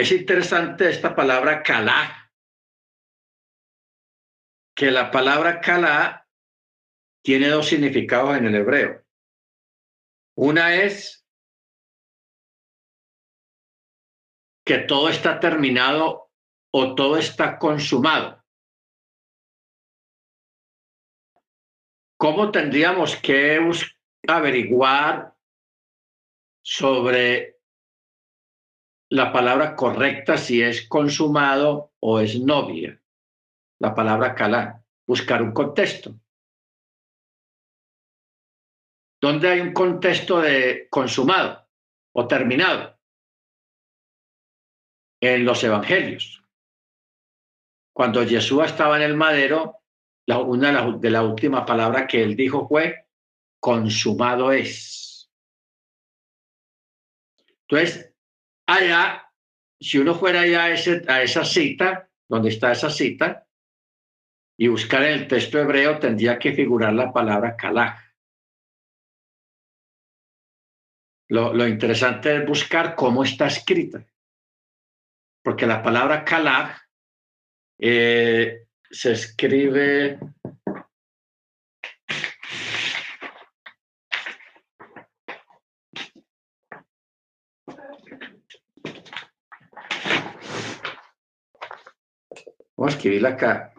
[0.00, 2.32] es interesante esta palabra calá,
[4.74, 6.26] que la palabra calá
[7.22, 9.04] tiene dos significados en el hebreo.
[10.36, 11.26] Una es
[14.64, 16.30] que todo está terminado
[16.72, 18.42] o todo está consumado.
[22.16, 23.60] ¿Cómo tendríamos que
[24.26, 25.34] averiguar
[26.62, 27.59] sobre
[29.10, 33.00] la palabra correcta si es consumado o es novia.
[33.80, 34.84] La palabra calá.
[35.04, 36.14] Buscar un contexto.
[39.20, 41.68] ¿Dónde hay un contexto de consumado
[42.12, 42.98] o terminado?
[45.20, 46.42] En los evangelios.
[47.92, 49.82] Cuando Jesús estaba en el madero,
[50.26, 53.08] una de las últimas palabras que él dijo fue,
[53.58, 55.28] consumado es.
[57.62, 58.09] Entonces,
[58.74, 59.32] allá,
[59.80, 63.46] si uno fuera allá a, esa cita, donde está esa cita,
[64.58, 67.98] y buscar en el texto hebreo, tendría que figurar la palabra kalaj.
[71.28, 74.04] Lo, lo, interesante es buscar cómo está escrita,
[75.42, 76.76] porque la palabra kalaj
[77.78, 80.18] eh, se escribe
[92.90, 93.72] a escribirla acá.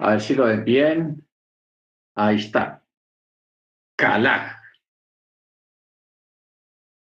[0.00, 1.28] A ver si lo ven bien.
[2.14, 2.87] Ahí está.
[3.98, 4.56] Calaj.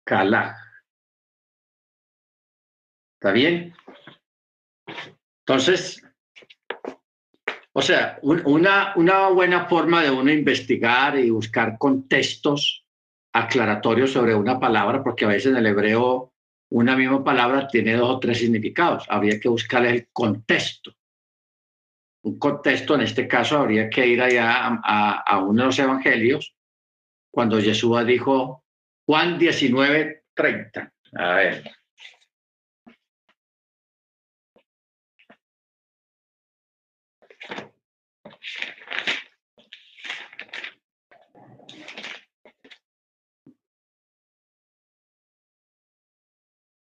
[0.06, 0.55] Calaj.
[3.15, 3.74] ¿Está bien?
[5.47, 6.02] Entonces,
[7.73, 12.85] o sea, una, una buena forma de uno investigar y buscar contextos
[13.32, 16.35] aclaratorios sobre una palabra, porque a veces en el hebreo
[16.70, 19.06] una misma palabra tiene dos o tres significados.
[19.09, 20.94] Habría que buscar el contexto
[22.24, 26.55] un contexto, en este caso habría que ir allá a, uno de los evangelios,
[27.35, 28.65] cuando Jesús dijo
[29.06, 30.93] Juan 19, 30.
[31.16, 31.65] A ver.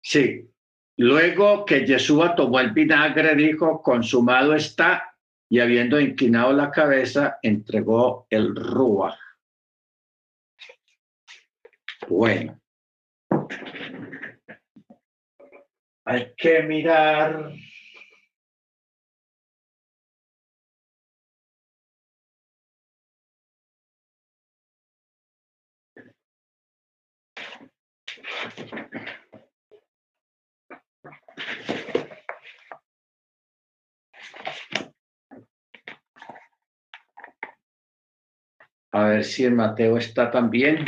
[0.01, 0.49] Sí.
[0.97, 5.15] Luego que Jesús tomó el vinagre, dijo, consumado está,
[5.47, 9.17] y habiendo inclinado la cabeza, entregó el rúa.
[12.09, 12.59] Bueno.
[16.05, 17.53] Hay que mirar.
[38.91, 40.83] A ver si el Mateo está también.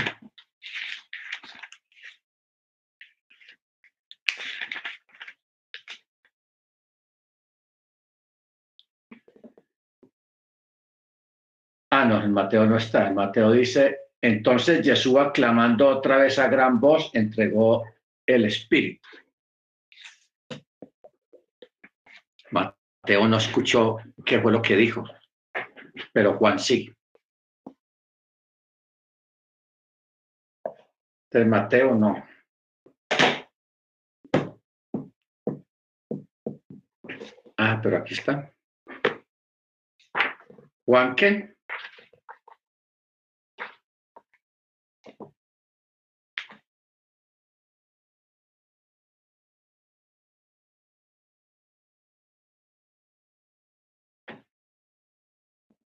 [12.06, 13.07] No, el Mateo no está.
[13.07, 17.86] El Mateo dice, entonces Jesús, clamando otra vez a gran voz, entregó
[18.26, 19.07] el Espíritu.
[22.52, 25.03] Mateo no escuchó qué fue lo que dijo,
[26.14, 26.94] pero Juan sí.
[31.32, 32.28] de Mateo no.
[37.57, 38.52] Ah, pero aquí está.
[40.86, 41.56] Juan qué?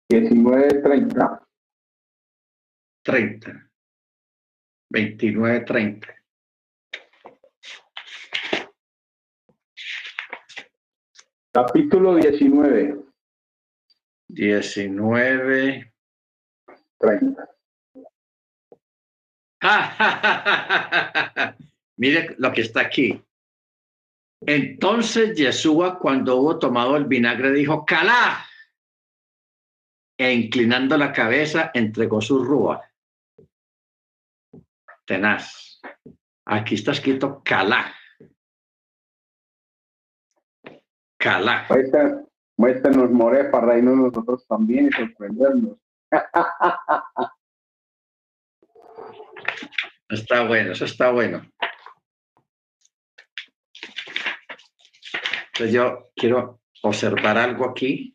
[0.09, 1.47] 19, 30.
[3.03, 3.69] 30.
[4.91, 6.07] 29, 30.
[11.51, 13.03] Capítulo 19.
[14.27, 15.93] 19.
[16.99, 17.49] 30.
[21.97, 23.19] Mire lo que está aquí.
[24.41, 28.45] Entonces Yeshua, cuando hubo tomado el vinagre, dijo, calá.
[30.17, 32.81] E inclinando la cabeza, entregó su rúa.
[35.05, 35.81] Tenaz.
[36.45, 37.93] Aquí está escrito calá.
[41.17, 41.67] Calá.
[42.57, 45.77] Muéstranos, More, para reírnos nosotros también y sorprendernos.
[50.09, 51.45] Está bueno, eso está bueno.
[55.47, 58.13] Entonces yo quiero observar algo aquí.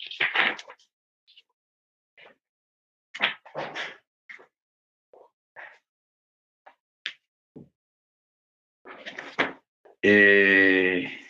[10.03, 11.21] Eh.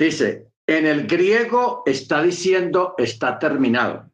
[0.00, 4.09] Dice, en el griego está diciendo está terminado.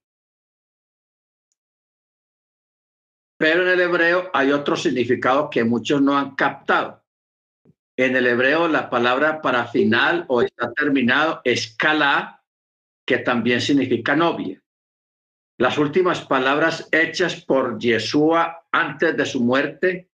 [3.38, 7.04] Pero en el hebreo hay otro significado que muchos no han captado.
[7.98, 11.76] En el hebreo la palabra para final o está terminado es
[13.06, 14.62] que también significa novia.
[15.58, 20.10] Las últimas palabras hechas por Yeshua antes de su muerte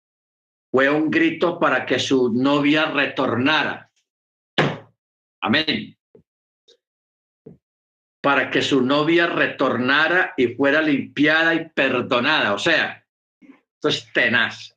[0.71, 3.89] fue un grito para que su novia retornara.
[5.41, 5.97] Amén.
[8.21, 12.53] Para que su novia retornara y fuera limpiada y perdonada.
[12.53, 13.07] O sea,
[13.79, 14.75] esto es tenaz.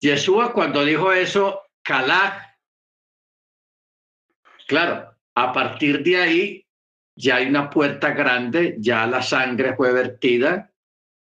[0.00, 2.42] Yeshua cuando dijo eso, Calaj,
[4.66, 6.66] claro, a partir de ahí
[7.14, 10.72] ya hay una puerta grande, ya la sangre fue vertida,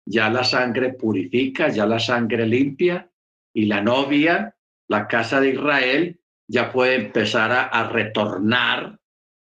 [0.03, 3.07] ya la sangre purifica, ya la sangre limpia
[3.53, 4.55] y la novia,
[4.87, 8.97] la casa de Israel, ya puede empezar a, retornar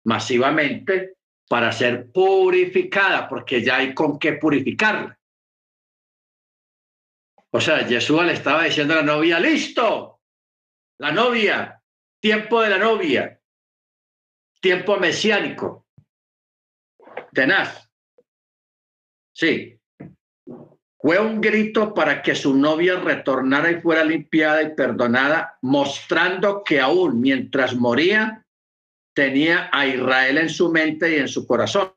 [0.05, 1.15] masivamente
[1.49, 5.17] para ser purificada, porque ya hay con qué purificarla.
[7.53, 10.21] O sea, Jesús le estaba diciendo a la novia, listo,
[10.99, 11.81] la novia,
[12.21, 13.41] tiempo de la novia,
[14.61, 15.87] tiempo mesiánico,
[17.33, 17.89] tenaz.
[19.33, 19.79] Sí,
[20.97, 26.79] fue un grito para que su novia retornara y fuera limpiada y perdonada, mostrando que
[26.79, 28.45] aún mientras moría,
[29.13, 31.93] tenía a Israel en su mente y en su corazón.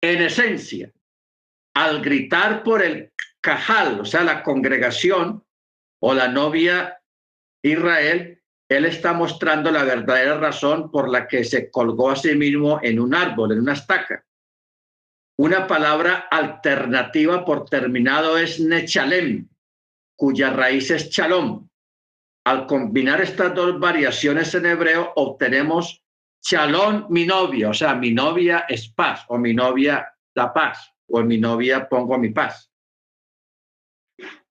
[0.00, 0.90] En esencia,
[1.74, 3.12] al gritar por el
[3.44, 5.44] cajal, o sea, la congregación
[6.00, 6.98] o la novia
[7.62, 12.80] Israel, él está mostrando la verdadera razón por la que se colgó a sí mismo
[12.82, 14.24] en un árbol, en una estaca.
[15.36, 19.46] Una palabra alternativa por terminado es nechalem,
[20.16, 21.68] cuya raíz es chalom.
[22.46, 26.02] Al combinar estas dos variaciones en hebreo, obtenemos
[26.40, 31.22] chalón, mi novia, o sea, mi novia es paz, o mi novia da paz, o
[31.22, 32.70] mi novia pongo mi paz.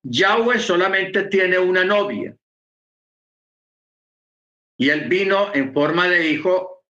[0.04, 2.36] Yahweh solamente tiene una novia.
[4.78, 6.84] Y él vino en forma de hijo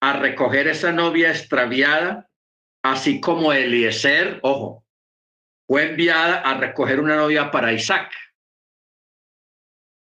[0.00, 2.28] a recoger esa novia extraviada
[2.82, 4.84] así como Eliezer, ojo,
[5.66, 8.12] fue enviada a recoger una novia para Isaac.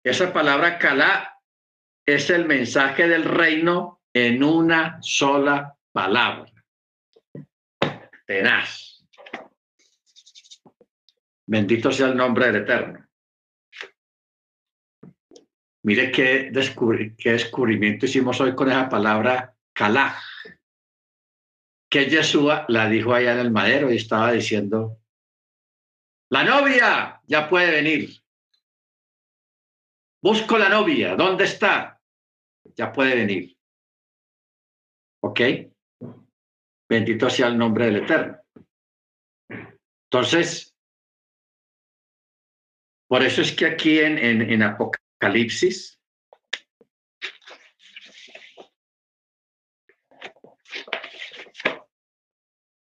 [0.03, 1.39] Esa palabra Calá
[2.05, 6.51] es el mensaje del reino en una sola palabra.
[8.25, 8.92] Tenaz.
[11.45, 13.07] Bendito sea el nombre del Eterno.
[15.83, 16.51] Mire qué,
[17.17, 20.17] qué descubrimiento hicimos hoy con esa palabra Calá
[21.93, 24.97] que Yeshua la dijo allá en el madero y estaba diciendo,
[26.31, 28.09] la novia ya puede venir.
[30.23, 32.01] Busco la novia, ¿dónde está?
[32.75, 33.55] Ya puede venir.
[35.21, 35.41] ¿Ok?
[36.89, 38.39] Bendito sea el nombre del Eterno.
[40.09, 40.72] Entonces,
[43.13, 46.01] por eso es que aquí en, en, en Apocalipsis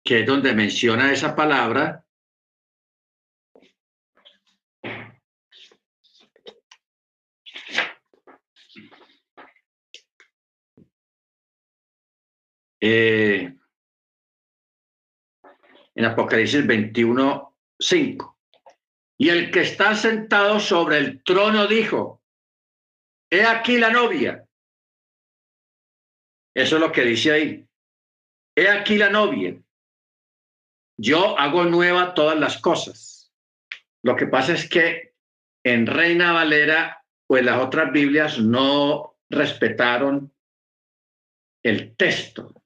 [0.02, 2.06] que es donde menciona esa palabra,
[12.80, 13.54] eh,
[15.94, 18.41] en Apocalipsis 21, 5.
[19.22, 22.20] Y el que está sentado sobre el trono dijo,
[23.30, 24.48] he aquí la novia.
[26.52, 27.68] Eso es lo que dice ahí.
[28.56, 29.56] He aquí la novia.
[30.98, 33.32] Yo hago nueva todas las cosas.
[34.02, 35.14] Lo que pasa es que
[35.62, 40.34] en Reina Valera, pues las otras Biblias no respetaron
[41.62, 42.60] el texto.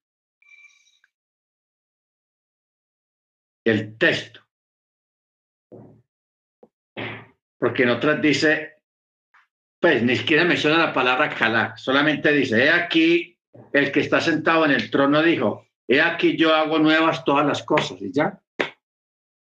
[3.63, 4.46] El texto.
[7.59, 8.77] Porque en otras dice,
[9.81, 13.39] pues ni siquiera menciona la palabra calá, solamente dice, he aquí
[13.73, 17.63] el que está sentado en el trono dijo, he aquí yo hago nuevas todas las
[17.63, 18.39] cosas y ya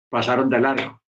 [0.10, 1.02] pasaron de largo.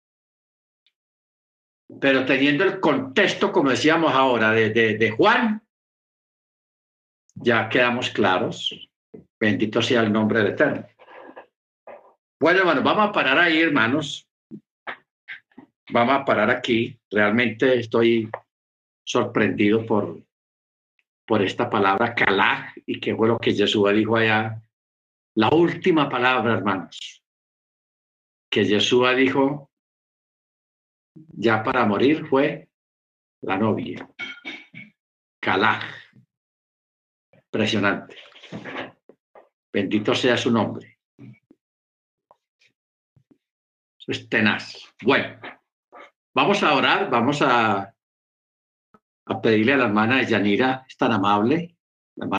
[2.00, 5.62] Pero teniendo el contexto, como decíamos ahora, de, de Juan,
[7.36, 8.90] ya quedamos claros.
[9.40, 10.88] Bendito sea el nombre de Eterno.
[12.40, 14.28] Bueno, bueno, vamos a parar ahí, hermanos.
[15.92, 16.98] Vamos a parar aquí.
[17.10, 18.30] Realmente estoy
[19.06, 20.24] sorprendido por,
[21.26, 24.62] por esta palabra calaj y que fue lo que Jesús dijo allá.
[25.36, 27.24] La última palabra, hermanos,
[28.50, 29.72] que Jesús dijo
[31.16, 32.70] ya para morir fue
[33.42, 34.10] la novia.
[35.40, 35.84] Calaj.
[37.32, 38.16] Impresionante.
[39.72, 41.00] Bendito sea su nombre.
[44.08, 44.94] Es tenaz.
[45.02, 45.40] Bueno,
[46.34, 47.94] vamos a orar, vamos a,
[49.42, 51.73] pedirle a la hermana Yanira, es tan amable,